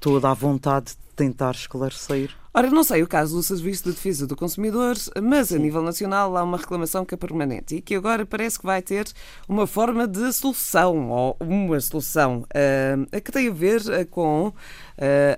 toda 0.00 0.30
a 0.30 0.34
vontade 0.34 0.86
de 0.86 0.96
tentar 1.14 1.52
esclarecer. 1.52 2.30
Ora, 2.52 2.70
não 2.70 2.82
sei 2.82 3.04
o 3.04 3.06
caso 3.06 3.36
do 3.36 3.42
Serviço 3.42 3.84
de 3.84 3.90
Defesa 3.92 4.26
do 4.26 4.34
Consumidor, 4.34 4.96
mas 5.22 5.52
a 5.52 5.58
nível 5.58 5.80
nacional 5.80 6.36
há 6.36 6.42
uma 6.42 6.56
reclamação 6.56 7.04
que 7.04 7.14
é 7.14 7.16
permanente 7.16 7.76
e 7.76 7.80
que 7.80 7.94
agora 7.94 8.26
parece 8.26 8.58
que 8.58 8.66
vai 8.66 8.82
ter 8.82 9.06
uma 9.48 9.64
forma 9.64 10.08
de 10.08 10.32
solução, 10.32 11.10
ou 11.10 11.36
uma 11.38 11.78
solução, 11.78 12.44
uh, 12.44 13.20
que 13.20 13.30
tem 13.30 13.48
a 13.48 13.52
ver 13.52 13.80
uh, 13.82 14.06
com 14.10 14.52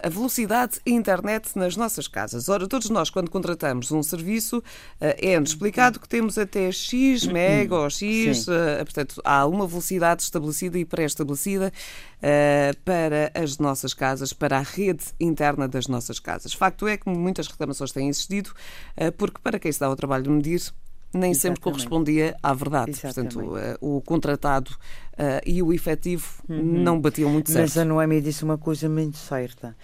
a 0.03 0.09
velocidade 0.09 0.81
internet 0.87 1.51
nas 1.57 1.77
nossas 1.77 2.09
casas. 2.09 2.49
Ora, 2.49 2.67
todos 2.67 2.89
nós, 2.91 3.11
quando 3.11 3.31
contratamos 3.31 3.91
um 3.93 4.03
serviço, 4.03 4.63
é-nos 5.01 5.51
explicado 5.51 6.01
que 6.01 6.09
temos 6.09 6.39
até 6.39 6.73
X 6.73 7.27
mega 7.27 7.75
ou 7.75 7.91
X, 7.91 8.47
portanto, 8.79 9.21
há 9.25 9.47
uma 9.47 9.67
velocidade 9.67 10.23
estabelecida 10.23 10.79
e 10.79 10.85
pré-estabelecida 10.85 11.73
para 12.85 13.31
as 13.35 13.59
nossas 13.59 13.93
casas, 13.93 14.33
para 14.33 14.59
a 14.59 14.63
rede 14.63 15.05
interna 15.19 15.69
das 15.69 15.87
nossas 15.87 16.19
casas. 16.19 16.53
Facto 16.53 16.87
é 16.89 16.97
que 16.97 17.09
muitas 17.09 17.47
reclamações 17.47 17.93
têm 17.93 18.09
existido, 18.09 18.53
eh, 18.97 19.11
porque 19.11 19.39
para 19.43 19.59
quem 19.59 19.73
se 19.73 19.81
dá 19.81 19.91
o 19.91 19.97
trabalho 19.97 20.25
de 20.25 20.31
medir, 20.31 20.61
nem 21.13 21.31
Exatamente. 21.31 21.39
sempre 21.41 21.61
correspondia 21.61 22.37
à 22.43 22.55
verdade. 22.55 22.91
Exatamente. 22.93 23.35
Portanto, 23.35 23.57
eh, 23.57 23.77
o 23.81 24.01
contratado 24.01 24.71
uh, 25.15 25.41
e 25.45 25.63
o 25.63 25.73
efetivo 25.73 26.27
uhum. 26.49 26.63
não 26.63 27.01
batiam 27.01 27.31
muito 27.31 27.51
certo. 27.51 27.63
Mas 27.63 27.79
a 27.79 27.85
Noemi 27.85 28.21
disse 28.21 28.45
uma 28.45 28.59
coisa 28.59 28.89
muito 28.89 29.17
certa. 29.17 29.77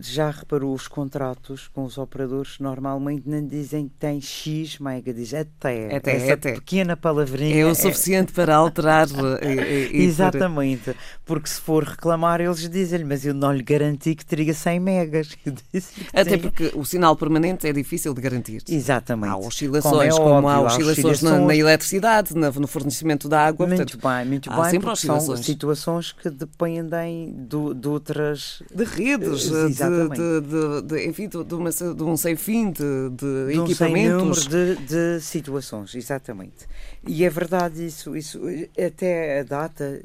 Já 0.00 0.30
reparou 0.30 0.74
os 0.74 0.88
contratos 0.88 1.68
com 1.68 1.84
os 1.84 1.98
operadores 1.98 2.58
normalmente 2.58 3.28
não 3.28 3.46
dizem 3.46 3.88
que 3.88 3.94
tem 3.94 4.20
X 4.20 4.78
mega, 4.78 5.12
diz 5.12 5.34
até. 5.34 5.96
até 5.96 6.16
Essa 6.16 6.32
até. 6.34 6.52
pequena 6.54 6.96
palavrinha. 6.96 7.62
É 7.62 7.66
o 7.66 7.74
suficiente 7.74 8.30
é... 8.30 8.34
para 8.34 8.56
alterar. 8.56 9.08
e, 9.42 9.96
e 9.96 10.04
Exatamente. 10.04 10.94
Porque 11.24 11.48
se 11.48 11.60
for 11.60 11.84
reclamar, 11.84 12.40
eles 12.40 12.68
dizem-lhe, 12.68 13.04
mas 13.04 13.24
eu 13.24 13.34
não 13.34 13.52
lhe 13.52 13.62
garanti 13.62 14.14
que 14.14 14.24
teria 14.24 14.54
100 14.54 14.80
megas. 14.80 15.36
até 16.12 16.36
porque 16.36 16.72
o 16.74 16.84
sinal 16.84 17.16
permanente 17.16 17.66
é 17.66 17.72
difícil 17.72 18.14
de 18.14 18.20
garantir. 18.20 18.62
Exatamente. 18.68 19.30
Há 19.30 19.36
oscilações, 19.36 20.14
como, 20.14 20.28
é 20.28 20.32
como 20.32 20.48
óbvio, 20.48 20.50
há 20.50 20.60
oscilações, 20.62 20.98
oscilações 20.98 21.22
na, 21.22 21.46
na, 21.46 21.56
eletricidade, 21.56 22.34
no 22.34 22.66
fornecimento 22.66 23.28
da 23.28 23.46
água. 23.46 23.66
Muito 23.66 23.78
portanto, 23.78 24.08
bem, 24.08 24.26
muito 24.26 24.50
bem 24.50 24.71
são 24.96 25.36
situações 25.36 26.12
que 26.12 26.30
dependem 26.30 27.32
de, 27.32 27.74
de 27.74 27.88
outras... 27.88 28.62
De 28.74 28.84
redes, 28.84 29.50
de, 29.50 29.68
de, 29.74 30.82
de, 30.86 31.06
enfim, 31.08 31.28
de, 31.28 31.54
uma, 31.54 31.70
de 31.70 32.02
um 32.02 32.16
sem 32.16 32.36
fim 32.36 32.70
de, 32.70 32.82
de, 33.10 33.52
de 33.52 33.60
um 33.60 33.64
equipamentos. 33.64 34.46
de, 34.46 34.76
de 34.76 35.20
situações, 35.20 35.94
exatamente. 35.94 36.66
E 37.06 37.24
é 37.24 37.30
verdade 37.30 37.84
isso, 37.84 38.16
isso 38.16 38.40
até 38.78 39.40
a 39.40 39.42
data 39.42 40.00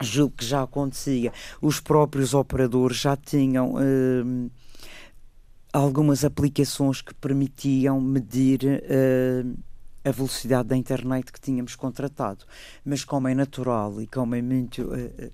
julgo 0.00 0.34
que 0.36 0.44
já 0.44 0.62
acontecia. 0.62 1.32
Os 1.60 1.80
próprios 1.80 2.34
operadores 2.34 2.98
já 2.98 3.16
tinham 3.16 3.74
hum, 3.76 4.50
algumas 5.72 6.24
aplicações 6.24 7.00
que 7.00 7.14
permitiam 7.14 8.00
medir 8.00 8.60
hum, 8.64 9.54
a 10.06 10.12
velocidade 10.12 10.68
da 10.68 10.76
internet 10.76 11.32
que 11.32 11.40
tínhamos 11.40 11.74
contratado. 11.74 12.44
Mas 12.84 13.04
como 13.04 13.26
é 13.26 13.34
natural 13.34 14.00
e 14.00 14.06
como 14.06 14.36
é 14.36 14.42
muito. 14.42 14.82
Uh, 14.82 15.32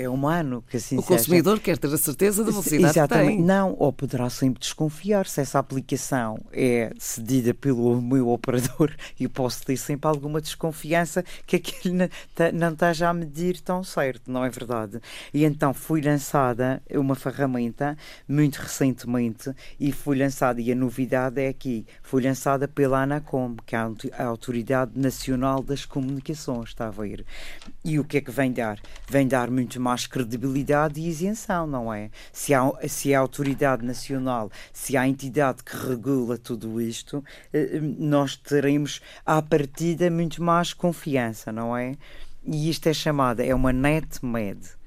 é 0.00 0.08
humano 0.08 0.64
que 0.68 0.76
assim 0.76 0.96
O 0.98 1.02
consumidor 1.02 1.54
seja. 1.56 1.64
quer 1.64 1.78
ter 1.78 1.92
a 1.92 1.98
certeza 1.98 2.44
da 2.44 2.50
velocidade 2.50 2.98
Exatamente. 2.98 3.30
que 3.30 3.36
tem. 3.36 3.44
Não, 3.44 3.74
ou 3.78 3.92
poderá 3.92 4.30
sempre 4.30 4.60
desconfiar 4.60 5.26
se 5.26 5.40
essa 5.40 5.58
aplicação 5.58 6.38
é 6.52 6.92
cedida 6.98 7.52
pelo 7.52 8.00
meu 8.00 8.28
operador 8.28 8.94
e 9.18 9.28
posso 9.28 9.64
ter 9.64 9.76
sempre 9.76 10.08
alguma 10.08 10.40
desconfiança 10.40 11.24
que 11.46 11.56
aquilo 11.56 11.96
não 12.54 12.72
esteja 12.72 13.08
a 13.08 13.14
medir 13.14 13.60
tão 13.60 13.82
certo, 13.84 14.30
não 14.30 14.44
é 14.44 14.48
verdade? 14.48 15.00
E 15.34 15.44
então 15.44 15.74
foi 15.74 16.00
lançada 16.00 16.82
uma 16.92 17.14
ferramenta 17.14 17.96
muito 18.28 18.56
recentemente 18.56 19.52
e 19.78 19.92
foi 19.92 20.16
lançada, 20.16 20.60
e 20.60 20.70
a 20.72 20.74
novidade 20.74 21.40
é 21.40 21.48
aqui, 21.48 21.84
foi 22.02 22.22
lançada 22.22 22.66
pela 22.68 23.02
ANACOM, 23.02 23.56
que 23.66 23.74
é 23.74 23.78
a 23.78 24.24
Autoridade 24.24 24.92
Nacional 24.94 25.62
das 25.62 25.84
Comunicações, 25.84 26.70
está 26.70 26.86
a 26.86 26.90
ver? 26.90 27.24
E 27.84 27.98
o 27.98 28.04
que 28.04 28.18
é 28.18 28.20
que 28.20 28.30
vem 28.30 28.52
dar? 28.52 28.78
Vem 29.08 29.26
dar 29.26 29.50
muito 29.50 29.80
mais 29.80 29.89
credibilidade 30.06 31.00
e 31.00 31.08
isenção, 31.08 31.66
não 31.66 31.92
é? 31.92 32.10
Se 32.32 32.54
há, 32.54 32.70
se 32.88 33.14
a 33.14 33.20
autoridade 33.20 33.84
nacional, 33.84 34.50
se 34.72 34.96
há 34.96 35.06
entidade 35.06 35.62
que 35.62 35.76
regula 35.76 36.38
tudo 36.38 36.80
isto, 36.80 37.24
eh, 37.52 37.70
eh, 37.74 37.80
nós 37.80 38.36
teremos 38.36 39.00
à 39.24 39.40
partida 39.42 40.10
muito 40.10 40.42
mais 40.42 40.72
confiança, 40.72 41.52
não 41.52 41.76
é? 41.76 41.96
E 42.44 42.70
isto 42.70 42.88
é 42.88 42.92
chamada, 42.92 43.44
é 43.44 43.54
uma 43.54 43.72
NetMed. 43.72 44.80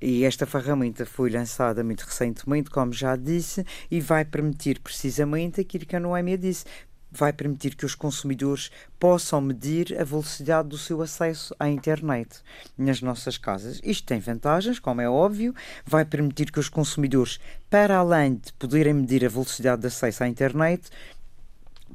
E 0.00 0.24
esta 0.24 0.46
ferramenta 0.46 1.04
foi 1.04 1.30
lançada 1.30 1.84
muito 1.84 2.02
recentemente, 2.02 2.70
como 2.70 2.92
já 2.92 3.16
disse, 3.16 3.64
e 3.90 4.00
vai 4.00 4.24
permitir 4.24 4.80
precisamente 4.80 5.60
aquilo 5.60 5.86
que 5.86 5.96
a 5.96 6.00
Noémia 6.00 6.38
disse, 6.38 6.64
vai 7.10 7.32
permitir 7.32 7.74
que 7.74 7.84
os 7.84 7.94
consumidores 7.94 8.70
possam 8.98 9.40
medir 9.40 9.98
a 9.98 10.04
velocidade 10.04 10.68
do 10.68 10.78
seu 10.78 11.02
acesso 11.02 11.54
à 11.58 11.68
internet 11.68 12.40
nas 12.76 13.00
nossas 13.02 13.36
casas. 13.36 13.80
Isto 13.82 14.06
tem 14.06 14.20
vantagens, 14.20 14.78
como 14.78 15.00
é 15.00 15.08
óbvio, 15.08 15.54
vai 15.84 16.04
permitir 16.04 16.52
que 16.52 16.60
os 16.60 16.68
consumidores, 16.68 17.40
para 17.68 17.96
além 17.96 18.34
de 18.34 18.52
poderem 18.54 18.94
medir 18.94 19.24
a 19.24 19.28
velocidade 19.28 19.82
de 19.82 19.88
acesso 19.88 20.22
à 20.22 20.28
internet, 20.28 20.90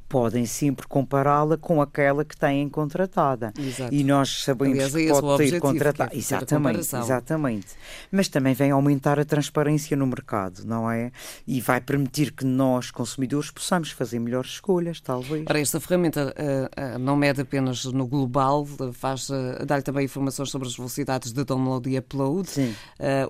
podem 0.08 0.46
sempre 0.46 0.86
compará-la 0.86 1.56
com 1.56 1.82
aquela 1.82 2.24
que 2.24 2.36
têm 2.36 2.68
contratada. 2.68 3.52
Exato. 3.58 3.92
E 3.92 4.04
nós 4.04 4.42
sabemos 4.42 4.74
Aliás, 4.74 4.94
que 4.94 5.06
é 5.06 5.20
pode 5.20 5.50
ter 5.50 5.60
contratada. 5.60 6.14
É 6.14 6.18
exatamente, 6.18 6.96
exatamente. 6.96 7.66
Mas 8.10 8.28
também 8.28 8.54
vem 8.54 8.70
aumentar 8.70 9.18
a 9.18 9.24
transparência 9.24 9.96
no 9.96 10.06
mercado, 10.06 10.64
não 10.64 10.90
é? 10.90 11.10
E 11.46 11.60
vai 11.60 11.80
permitir 11.80 12.32
que 12.32 12.44
nós, 12.44 12.90
consumidores, 12.90 13.50
possamos 13.50 13.90
fazer 13.90 14.18
melhores 14.18 14.50
escolhas, 14.52 15.00
talvez. 15.00 15.44
Para 15.44 15.60
esta 15.60 15.80
ferramenta 15.80 16.34
uh, 16.36 16.96
uh, 16.96 16.98
não 16.98 17.16
mede 17.16 17.40
apenas 17.40 17.84
no 17.84 18.06
global, 18.06 18.66
faz 18.92 19.28
uh, 19.28 19.66
dá-lhe 19.66 19.82
também 19.82 20.04
informações 20.04 20.50
sobre 20.50 20.68
as 20.68 20.76
velocidades 20.76 21.32
de 21.32 21.44
download 21.44 21.88
e 21.88 21.98
upload, 21.98 22.48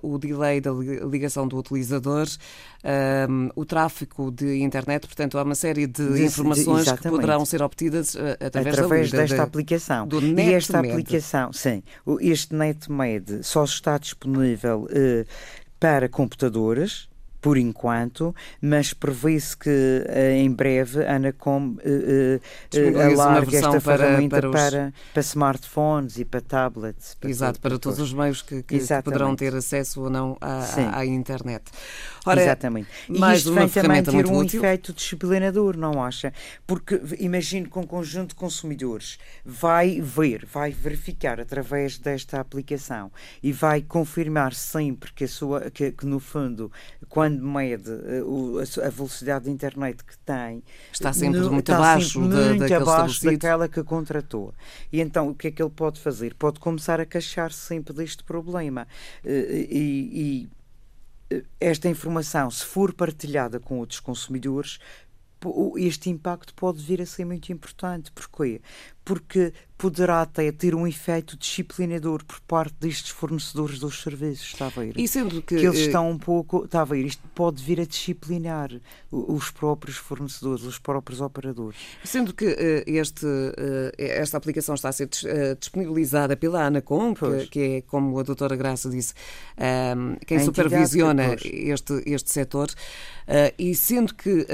o 0.02 0.18
delay 0.18 0.60
da 0.60 0.70
ligação 0.72 1.48
do 1.48 1.56
utilizador, 1.56 2.26
o 3.54 3.64
tráfego 3.64 4.30
de 4.30 4.62
internet, 4.62 5.06
portanto 5.06 5.38
há 5.38 5.42
uma 5.42 5.54
série 5.54 5.86
de, 5.86 6.12
de 6.12 6.24
informações 6.24 6.65
informações 6.66 6.86
Exatamente. 6.86 7.02
que 7.02 7.20
poderão 7.20 7.44
ser 7.44 7.62
obtidas 7.62 8.16
através, 8.40 8.74
através 8.74 9.10
da, 9.10 9.18
desta 9.18 9.42
aplicação. 9.42 10.06
Do 10.06 10.20
e 10.20 10.52
esta 10.52 10.78
aplicação, 10.78 11.52
sim, 11.52 11.82
este 12.20 12.54
NetMed 12.54 13.42
só 13.42 13.64
está 13.64 13.98
disponível 13.98 14.84
uh, 14.84 15.26
para 15.78 16.08
computadores 16.08 17.08
por 17.46 17.56
enquanto, 17.56 18.34
mas 18.60 18.92
prevê-se 18.92 19.56
que 19.56 19.70
uh, 19.70 20.32
em 20.32 20.50
breve 20.50 21.04
a 21.04 21.14
Anacom 21.14 21.76
uh, 21.76 21.76
uh, 21.76 23.00
alargue 23.00 23.54
esta 23.54 23.80
ferramenta 23.80 24.40
para, 24.40 24.50
para, 24.50 24.70
para, 24.70 24.92
para, 25.14 25.20
smartphones 25.22 26.18
e 26.18 26.24
para 26.24 26.40
tablets. 26.40 27.14
Para 27.14 27.30
Exato, 27.30 27.60
para 27.60 27.78
todos 27.78 28.00
os 28.00 28.12
meios 28.12 28.42
que, 28.42 28.64
que, 28.64 28.80
que, 28.80 29.02
poderão 29.04 29.36
ter 29.36 29.54
acesso 29.54 30.02
ou 30.02 30.10
não 30.10 30.36
à, 30.40 30.64
à, 30.64 30.98
à 30.98 31.06
internet. 31.06 31.70
Ora, 32.26 32.42
Exatamente. 32.42 32.88
E 33.08 33.16
mais 33.16 33.38
isto 33.38 33.52
vem 33.52 33.68
também 33.68 34.02
ter 34.02 34.26
um 34.26 34.38
útil. 34.38 34.60
efeito 34.60 34.92
disciplinador, 34.92 35.76
não 35.76 36.02
acha? 36.02 36.32
Porque 36.66 37.00
imagino 37.20 37.70
que 37.70 37.78
um 37.78 37.86
conjunto 37.86 38.30
de 38.30 38.34
consumidores 38.34 39.18
vai 39.44 40.00
ver, 40.00 40.44
vai 40.44 40.72
verificar 40.72 41.38
através 41.38 41.96
desta 41.96 42.40
aplicação 42.40 43.12
e 43.40 43.52
vai 43.52 43.82
confirmar 43.82 44.52
sempre 44.52 45.12
que, 45.12 45.22
a 45.22 45.28
sua, 45.28 45.70
que, 45.70 45.92
que 45.92 46.04
no 46.04 46.18
fundo, 46.18 46.72
quando 47.08 47.35
mede 47.40 47.90
uh, 47.90 48.58
a, 48.84 48.88
velocidade 48.90 49.46
de 49.46 49.50
internet 49.50 50.04
que 50.04 50.16
tem, 50.18 50.62
está 50.92 51.12
sempre 51.12 51.40
no, 51.40 51.50
muito 51.50 51.70
está 51.70 51.76
abaixo, 51.76 52.22
sempre 52.22 52.36
da, 52.36 52.54
muito 52.54 52.74
abaixo 52.74 53.24
daquela 53.24 53.68
que 53.68 53.82
contratou. 53.82 54.54
E 54.92 55.00
então 55.00 55.28
o 55.28 55.34
que 55.34 55.48
é 55.48 55.50
que 55.50 55.62
ele 55.62 55.70
pode 55.70 56.00
fazer? 56.00 56.34
Pode 56.34 56.58
começar 56.60 57.00
a 57.00 57.06
queixar-se 57.06 57.58
sempre 57.58 57.94
deste 57.94 58.24
problema. 58.24 58.86
Uh, 59.24 59.28
e, 59.28 60.48
e 61.30 61.40
esta 61.60 61.88
informação, 61.88 62.50
se 62.50 62.64
for 62.64 62.92
partilhada 62.92 63.58
com 63.58 63.78
outros 63.78 64.00
consumidores, 64.00 64.78
este 65.76 66.10
impacto 66.10 66.54
pode 66.54 66.82
vir 66.82 67.02
a 67.02 67.06
ser 67.06 67.24
muito 67.24 67.52
importante. 67.52 68.10
Porquê? 68.12 68.60
Porque 69.06 69.52
poderá 69.78 70.22
até 70.22 70.50
ter 70.50 70.74
um 70.74 70.86
efeito 70.86 71.36
disciplinador 71.36 72.24
por 72.24 72.40
parte 72.40 72.74
destes 72.80 73.10
fornecedores 73.10 73.78
dos 73.78 74.02
serviços, 74.02 74.52
está 74.52 74.66
a 74.66 74.70
ver? 74.70 74.94
E 74.96 75.06
sendo 75.06 75.42
que, 75.42 75.56
que 75.56 75.66
eles 75.66 75.80
eh, 75.80 75.86
estão 75.86 76.10
um 76.10 76.18
pouco, 76.18 76.64
está 76.64 76.80
a 76.80 76.84
ver, 76.84 77.04
isto 77.04 77.22
pode 77.34 77.62
vir 77.62 77.80
a 77.80 77.84
disciplinar 77.84 78.70
os 79.12 79.50
próprios 79.50 79.96
fornecedores, 79.96 80.64
os 80.64 80.78
próprios 80.78 81.20
operadores. 81.20 81.78
Sendo 82.04 82.32
que 82.32 82.46
uh, 82.46 82.84
este, 82.86 83.26
uh, 83.26 83.92
esta 83.98 84.38
aplicação 84.38 84.74
está 84.74 84.88
a 84.88 84.92
ser 84.92 85.08
disponibilizada 85.58 86.36
pela 86.36 86.64
Anacom, 86.64 87.14
que, 87.14 87.46
que, 87.48 87.60
é, 87.60 87.80
como 87.82 88.18
a 88.18 88.22
doutora 88.22 88.56
Graça 88.56 88.88
disse, 88.88 89.12
um, 89.96 90.16
quem 90.26 90.38
supervisiona 90.40 91.36
este, 91.44 92.02
este 92.06 92.32
setor, 92.32 92.68
e 93.58 93.74
sendo 93.74 94.14
que, 94.14 94.46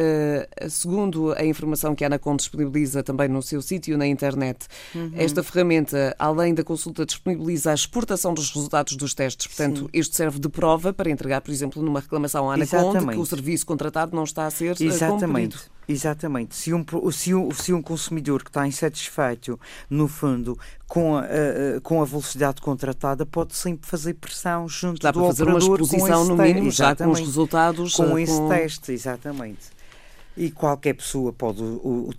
segundo 0.68 1.32
a 1.32 1.44
informação 1.44 1.94
que 1.94 2.04
a 2.04 2.06
Anacom 2.06 2.36
disponibiliza 2.36 3.02
também 3.02 3.28
no 3.28 3.42
seu 3.42 3.60
sítio 3.62 3.96
na 3.96 4.06
internet, 4.06 4.41
uhum. 4.42 5.02
Uhum. 5.02 5.12
Esta 5.16 5.42
ferramenta, 5.42 6.14
além 6.18 6.55
da 6.55 6.64
consulta, 6.64 7.05
disponibiliza 7.05 7.70
a 7.70 7.74
exportação 7.74 8.35
dos 8.35 8.50
resultados 8.50 8.96
dos 8.96 9.14
testes. 9.14 9.46
Portanto, 9.46 9.81
Sim. 9.81 9.88
isto 9.92 10.16
serve 10.16 10.38
de 10.38 10.48
prova 10.48 10.92
para 10.92 11.11
entregar, 11.11 11.40
por 11.40 11.50
exemplo, 11.50 11.83
numa 11.83 12.00
reclamação 12.00 12.50
à 12.50 12.55
Anaconda 12.55 13.12
que 13.12 13.18
o 13.18 13.26
serviço 13.26 13.66
contratado 13.66 14.14
não 14.14 14.24
está 14.24 14.46
a 14.46 14.50
ser 14.50 14.76
eh, 14.81 14.85
Exatamente. 14.85 15.57
cumprido. 15.57 15.72
Exatamente. 15.88 16.55
Se 16.55 16.72
um, 16.72 16.85
se, 17.11 17.35
um, 17.35 17.50
se 17.50 17.72
um 17.72 17.83
consumidor 17.83 18.42
que 18.42 18.50
está 18.50 18.66
insatisfeito, 18.66 19.59
no 19.90 20.07
fundo, 20.09 20.59
com 20.87 21.16
a, 21.16 21.22
a, 21.22 21.81
com 21.83 22.00
a 22.00 22.05
velocidade 22.05 22.61
contratada, 22.61 23.26
pode 23.26 23.55
sempre 23.55 23.88
fazer 23.88 24.14
pressão 24.14 24.68
junto 24.68 25.00
Dá 25.02 25.11
do 25.11 25.20
para 25.20 25.28
fazer 25.28 25.42
operador 25.42 25.68
uma 25.68 25.83
exposição, 25.83 26.24
no 26.24 26.37
mínimo, 26.37 26.70
já 26.70 26.94
com 26.94 27.11
os 27.11 27.20
resultados. 27.20 27.94
Com 27.94 28.16
eh, 28.16 28.22
esse 28.22 28.37
com... 28.37 28.48
teste, 28.48 28.92
exatamente. 28.92 29.82
E 30.37 30.51
qualquer 30.51 30.95
pessoa 30.95 31.33
pode 31.33 31.62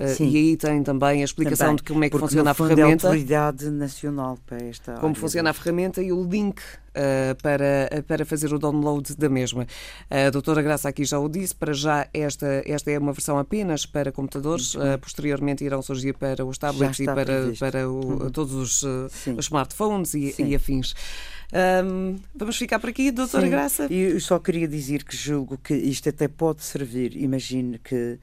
Uh, 0.00 0.22
e 0.22 0.36
aí 0.36 0.56
tem 0.56 0.82
também 0.82 1.20
a 1.20 1.24
explicação 1.24 1.76
também, 1.76 1.76
de 1.76 1.82
como 1.82 2.04
é 2.04 2.08
que 2.08 2.18
funciona 2.18 2.50
a 2.52 2.54
ferramenta. 2.54 2.80
É 2.80 3.10
a 3.10 3.10
autoridade 3.12 3.70
nacional 3.70 4.38
para 4.46 4.64
esta 4.64 4.94
Como 4.94 5.14
funciona 5.14 5.50
a 5.50 5.52
ferramenta 5.52 6.02
e 6.02 6.10
o 6.10 6.24
link 6.24 6.58
uh, 6.58 7.36
para, 7.42 8.02
para 8.08 8.24
fazer 8.24 8.54
o 8.54 8.58
download 8.58 9.14
da 9.14 9.28
mesma. 9.28 9.66
A 10.08 10.30
doutora 10.30 10.62
Graça 10.62 10.88
aqui 10.88 11.04
já 11.04 11.18
o 11.18 11.28
disse, 11.28 11.54
para 11.54 11.74
já 11.74 12.08
esta, 12.14 12.62
esta 12.64 12.90
é 12.90 12.98
uma 12.98 13.12
versão 13.12 13.38
apenas 13.38 13.84
para 13.84 14.10
computadores, 14.10 14.74
uh, 14.74 14.98
posteriormente 14.98 15.64
irão 15.64 15.82
surgir 15.82 16.14
para 16.14 16.46
os 16.46 16.56
tablets 16.56 17.00
e 17.00 17.04
para, 17.04 17.52
para 17.58 17.86
o, 17.86 18.22
uhum. 18.22 18.30
todos 18.30 18.54
os, 18.54 18.82
os, 18.82 19.44
smartphones 19.44 20.14
e, 20.14 20.34
e 20.38 20.54
afins. 20.54 20.94
Um, 21.52 22.16
vamos 22.34 22.56
ficar 22.56 22.78
por 22.78 22.88
aqui, 22.88 23.10
doutora 23.10 23.44
Sim. 23.44 23.50
Graça? 23.50 23.86
Eu 23.92 24.18
só 24.20 24.38
queria 24.38 24.68
dizer 24.68 25.04
que 25.04 25.16
julgo 25.16 25.58
que 25.58 25.74
isto 25.74 26.08
até 26.08 26.28
pode 26.28 26.62
servir, 26.62 27.16
imagine 27.16 27.78
que 27.78 28.18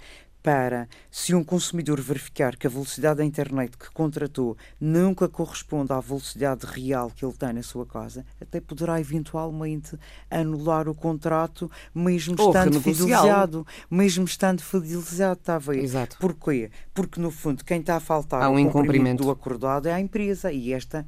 para, 0.47 0.87
se 1.11 1.35
um 1.35 1.43
consumidor 1.43 1.99
verificar 1.99 2.55
que 2.55 2.65
a 2.65 2.69
velocidade 2.69 3.17
da 3.17 3.25
internet 3.25 3.77
que 3.77 3.91
contratou 3.91 4.55
nunca 4.79 5.27
corresponde 5.27 5.91
à 5.91 5.99
velocidade 5.99 6.65
real 6.65 7.11
que 7.13 7.25
ele 7.25 7.33
tem 7.33 7.51
na 7.51 7.61
sua 7.61 7.85
casa, 7.85 8.25
até 8.39 8.61
poderá 8.61 8.97
eventualmente 8.97 9.99
anular 10.31 10.87
o 10.87 10.95
contrato, 10.95 11.69
mesmo 11.93 12.33
estando 12.35 12.79
fidelizado. 12.79 13.67
Mesmo 13.91 14.23
estando 14.23 14.61
fidelizado, 14.61 15.37
está 15.37 15.55
a 15.55 15.59
ver? 15.59 15.83
Exato. 15.83 16.15
Porquê? 16.17 16.71
Porque, 16.93 17.19
no 17.19 17.29
fundo, 17.29 17.65
quem 17.65 17.81
está 17.81 17.97
a 17.97 17.99
faltar 17.99 18.41
Há 18.41 18.49
um 18.49 18.57
incumprimento 18.57 19.23
do 19.23 19.31
acordado 19.31 19.89
é 19.89 19.93
a 19.93 19.99
empresa 19.99 20.49
e 20.49 20.71
esta 20.71 21.05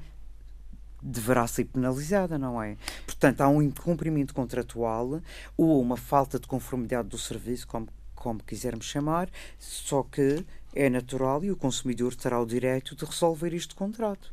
deverá 1.02 1.48
ser 1.48 1.64
penalizada, 1.64 2.38
não 2.38 2.62
é? 2.62 2.76
Portanto, 3.06 3.40
há 3.40 3.48
um 3.48 3.62
incumprimento 3.62 4.34
contratual 4.34 5.22
ou 5.56 5.82
uma 5.82 5.96
falta 5.96 6.38
de 6.38 6.46
conformidade 6.46 7.08
do 7.08 7.18
serviço, 7.18 7.66
como 7.66 7.88
como 8.20 8.44
quisermos 8.44 8.86
chamar, 8.86 9.30
só 9.58 10.04
que 10.04 10.46
é 10.76 10.90
natural 10.90 11.44
e 11.44 11.52
o 11.52 11.56
consumidor 11.56 12.14
terá 12.16 12.40
o 12.40 12.46
direito 12.46 12.96
de 12.96 13.06
resolver 13.06 13.54
este 13.54 13.74
contrato. 13.74 14.32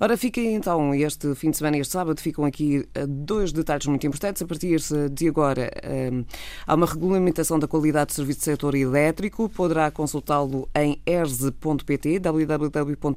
Ora, 0.00 0.16
fica 0.16 0.40
então 0.40 0.94
este 0.94 1.34
fim 1.34 1.50
de 1.50 1.56
semana, 1.56 1.76
este 1.76 1.92
sábado, 1.92 2.20
ficam 2.20 2.44
aqui 2.44 2.88
eh, 2.94 3.04
dois 3.06 3.50
detalhes 3.52 3.86
muito 3.86 4.06
importantes. 4.06 4.40
A 4.40 4.46
partir 4.46 4.78
de 5.10 5.28
agora, 5.28 5.70
um, 6.12 6.20
eh, 6.20 6.24
há 6.66 6.74
uma 6.74 6.86
regulamentação 6.86 7.58
da 7.58 7.66
qualidade 7.66 8.10
de 8.10 8.14
serviço 8.14 8.38
do 8.40 8.44
setor 8.44 8.74
elétrico. 8.76 9.48
Poderá 9.48 9.90
consultá-lo 9.90 10.68
em 10.74 11.00
erse.pt, 11.04 12.20
www.erse.pt, 12.20 13.08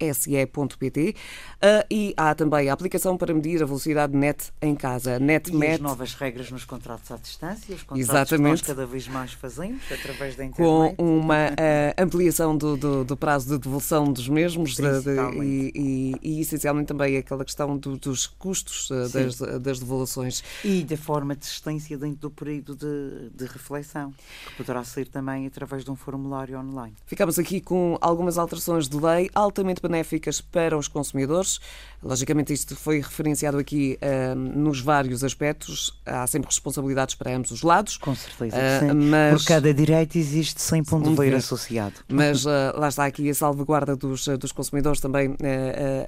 erse.pt. 0.00 1.14
Uh, 1.58 1.84
e 1.90 2.14
há 2.16 2.34
também 2.34 2.68
a 2.68 2.72
aplicação 2.72 3.16
para 3.16 3.32
medir 3.32 3.62
a 3.62 3.66
velocidade 3.66 4.16
net 4.16 4.52
em 4.60 4.74
casa. 4.74 5.18
NetMet. 5.18 5.70
E 5.70 5.74
as 5.74 5.80
novas 5.80 6.14
regras 6.14 6.50
nos 6.50 6.64
contratos 6.64 7.10
à 7.10 7.16
distância, 7.16 7.74
os 7.74 7.82
contratos 7.82 8.08
Exatamente. 8.08 8.62
que 8.62 8.68
nós 8.68 8.76
cada 8.76 8.86
vez 8.86 9.08
mais 9.08 9.32
fazemos 9.32 9.82
através 9.90 10.36
da 10.36 10.44
internet. 10.44 10.56
Com 10.56 10.94
uma 10.98 11.50
uh, 11.50 11.94
ampliação 11.96 12.56
do, 12.56 12.76
do, 12.76 13.04
do, 13.04 13.16
prazo 13.16 13.48
de 13.48 13.58
devolução 13.58 14.12
dos 14.12 14.28
mesmos 14.28 14.76
de, 15.00 15.44
e, 15.44 15.72
e, 15.74 16.14
e, 16.22 16.40
essencialmente 16.40 16.88
também 16.88 17.16
aquela 17.16 17.44
questão 17.44 17.76
do, 17.76 17.96
dos 17.96 18.26
custos 18.26 18.90
uh, 18.90 19.08
das, 19.08 19.36
das 19.60 19.78
devoluções. 19.78 20.42
E 20.64 20.84
da 20.84 20.96
forma 20.96 21.34
de 21.36 21.44
existência 21.44 21.96
dentro 21.96 22.20
do 22.20 22.30
período 22.30 22.76
de, 22.76 23.30
de 23.30 23.44
reflexão, 23.50 24.12
que 24.46 24.56
poderá 24.56 24.84
ser 24.84 25.08
também 25.08 25.46
através 25.46 25.84
de 25.84 25.90
um 25.90 25.96
formulário 25.96 26.58
online. 26.58 26.94
Ficamos 27.06 27.38
aqui 27.38 27.60
com 27.60 27.96
algumas 28.00 28.38
alterações 28.38 28.88
de 28.88 28.96
lei 28.96 29.30
altamente 29.34 29.80
benéficas 29.80 30.40
para 30.40 30.76
os 30.76 30.88
consumidores. 30.88 31.60
Logicamente, 32.02 32.52
isto 32.52 32.76
foi 32.76 33.00
referenciado 33.00 33.58
aqui 33.58 33.98
uh, 34.00 34.34
nos 34.34 34.80
vários 34.80 35.24
aspectos. 35.24 35.98
Há 36.06 36.26
sempre 36.26 36.48
responsabilidades 36.48 37.14
para 37.14 37.34
ambos 37.34 37.50
os 37.50 37.62
lados. 37.62 37.96
Com 37.96 38.14
certeza. 38.14 38.56
Uh, 38.56 38.94
mas... 38.94 39.42
Por 39.42 39.48
cada 39.48 39.74
direito 39.74 40.16
existe 40.16 40.60
100 40.60 40.84
pontos 40.84 41.16
de 41.16 41.34
associado. 41.34 41.94
Mas 42.08 42.44
uh, 42.44 42.48
lá 42.76 42.88
está 42.88 43.04
aqui 43.04 43.28
a 43.28 43.34
salvaguarda 43.34 43.96
dos, 43.96 44.28
dos 44.38 44.52
consumidores 44.52 44.77
também 45.00 45.36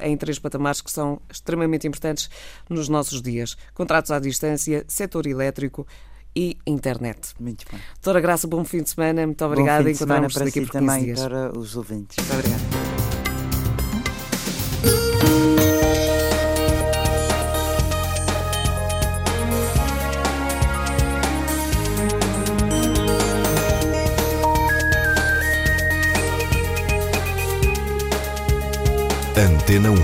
em 0.00 0.16
três 0.16 0.38
patamares 0.38 0.80
que 0.80 0.90
são 0.90 1.20
extremamente 1.30 1.86
importantes 1.86 2.30
nos 2.68 2.88
nossos 2.88 3.20
dias: 3.22 3.56
contratos 3.74 4.10
à 4.10 4.18
distância, 4.18 4.84
setor 4.88 5.26
elétrico 5.26 5.86
e 6.34 6.56
internet. 6.66 7.34
Muito 7.38 7.64
bem. 7.70 7.80
Doutora 7.94 8.20
Graça, 8.20 8.46
bom 8.46 8.64
fim 8.64 8.82
de 8.82 8.90
semana. 8.90 9.26
Muito 9.26 9.44
obrigada. 9.44 9.90
Encontramos 9.90 10.34
daqui 10.34 10.52
si 10.52 10.60
por 10.62 10.70
também 10.70 11.04
dias. 11.04 11.20
para 11.20 11.58
os 11.58 11.76
ouvintes. 11.76 12.16
Muito 12.18 12.32
obrigada. 12.32 12.99
Antena 29.70 29.90
1. 29.90 29.94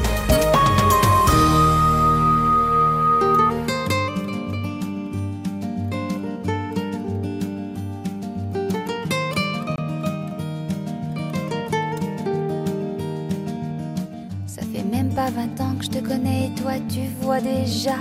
Ça 14.46 14.62
fait 14.62 14.84
même 14.84 15.08
pas 15.08 15.30
20 15.30 15.60
ans 15.60 15.74
que 15.78 15.84
je 15.84 15.90
te 15.90 15.98
connais, 15.98 16.50
toi 16.56 16.74
tu 16.88 17.00
vois 17.20 17.40
déjà 17.40 17.96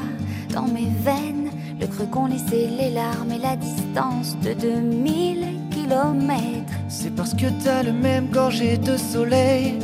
dans 0.54 0.68
mes 0.68 0.92
veines 1.04 1.50
le 1.80 1.88
creux 1.88 2.06
qu'ont 2.06 2.28
laissé 2.28 2.68
les 2.78 2.92
larmes 2.92 3.32
et 3.32 3.40
la 3.40 3.56
distance 3.56 4.38
de 4.44 4.54
2000 4.54 5.46
kilomètres. 5.72 6.74
C'est 6.90 7.16
parce 7.16 7.34
que 7.34 7.48
t'as 7.64 7.82
le 7.82 7.92
même 7.92 8.30
gorgé 8.30 8.78
de 8.78 8.98
soleil 8.98 9.80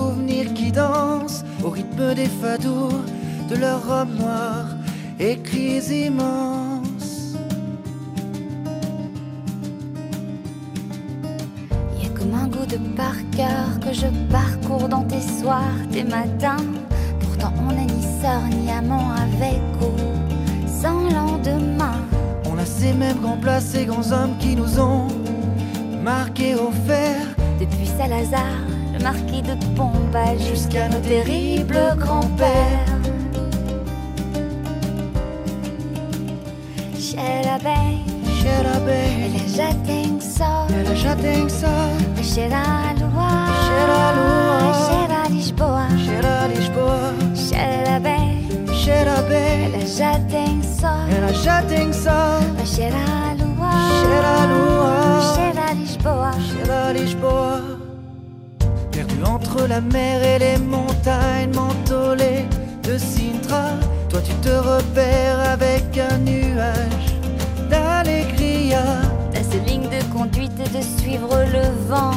souvenirs 0.00 0.52
qui 0.54 0.72
dansent 0.72 1.44
au 1.64 1.70
rythme 1.70 2.14
des 2.14 2.30
fadours 2.42 3.04
de 3.50 3.56
leur 3.56 3.80
robe 3.86 4.14
noire, 4.18 4.66
écrits 5.18 6.06
immenses. 6.06 7.34
Y 12.00 12.06
a 12.06 12.10
comme 12.18 12.34
un 12.34 12.48
goût 12.48 12.66
de 12.66 12.78
par 12.96 13.16
cœur 13.36 13.68
que 13.84 13.92
je 13.92 14.08
parcours 14.30 14.88
dans 14.88 15.04
tes 15.04 15.24
soirs, 15.38 15.78
tes 15.92 16.04
matins. 16.04 16.66
Pourtant 17.20 17.52
on 17.66 17.72
n'a 17.72 17.84
ni 17.84 18.02
sœur 18.22 18.42
ni 18.50 18.70
amant 18.70 19.10
avec 19.26 19.60
ou 19.82 19.92
sans 20.80 21.02
lendemain. 21.18 21.98
On 22.50 22.56
a 22.58 22.64
ces 22.64 22.92
mêmes 22.92 23.20
grands 23.20 23.40
plats, 23.44 23.60
ces 23.60 23.84
grands 23.84 24.10
hommes 24.12 24.36
qui 24.38 24.56
nous 24.56 24.80
ont 24.80 25.08
marqué 26.02 26.54
au 26.54 26.70
fer. 26.86 27.16
Depuis 27.60 27.86
Salazar 27.98 28.69
marquis 29.02 29.42
de 29.42 29.54
Pombal 29.76 30.38
jusqu'à 30.38 30.88
nos 30.88 31.00
terribles 31.00 31.96
grands-pères. 31.98 32.98
Chez 36.98 37.16
l'abeille, 37.44 38.04
chez 38.40 38.62
l'abeille, 38.62 39.32
elle 39.34 39.48
jette 39.48 40.22
sort, 40.22 40.68
elle 40.70 40.96
jette 40.96 41.50
sort, 41.50 41.70
Lisboa, 45.30 45.88
Lisboa, 46.54 47.08
elle 49.74 49.86
jette 49.86 50.64
sort, 50.64 51.08
elle 51.10 51.34
jette 51.34 51.94
sort 51.94 52.50
entre 59.50 59.66
la 59.66 59.80
mer 59.80 60.22
et 60.22 60.38
les 60.38 60.58
montagnes 60.58 61.52
mentolées 61.54 62.46
de 62.82 62.96
Sintra. 62.96 63.70
Toi 64.08 64.20
tu 64.22 64.32
te 64.34 64.48
repères 64.48 65.40
avec 65.52 65.84
un 65.98 66.18
nuage 66.18 67.10
d'allégria. 67.68 68.82
Ta 69.32 69.42
seule 69.42 69.64
ligne 69.66 69.88
de 69.88 70.02
conduite 70.12 70.52
est 70.60 70.76
de 70.76 70.82
suivre 70.82 71.36
le 71.52 71.88
vent. 71.88 72.12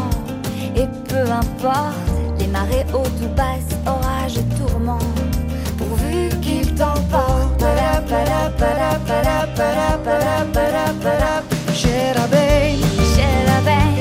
Et 0.76 0.88
peu 1.08 1.32
importe 1.32 2.12
les 2.40 2.48
marées 2.48 2.86
hautes 2.94 3.22
ou 3.24 3.30
basses, 3.36 3.78
orages, 3.86 4.40
tourments, 4.58 5.10
pourvu 5.78 6.30
qu'il 6.42 6.74
t'emporte. 6.76 7.64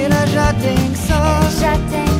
Ela 0.05 0.26
já 0.26 0.53
tem 0.55 0.76
sol, 0.97 1.61
já 1.61 1.72
tem 1.91 2.12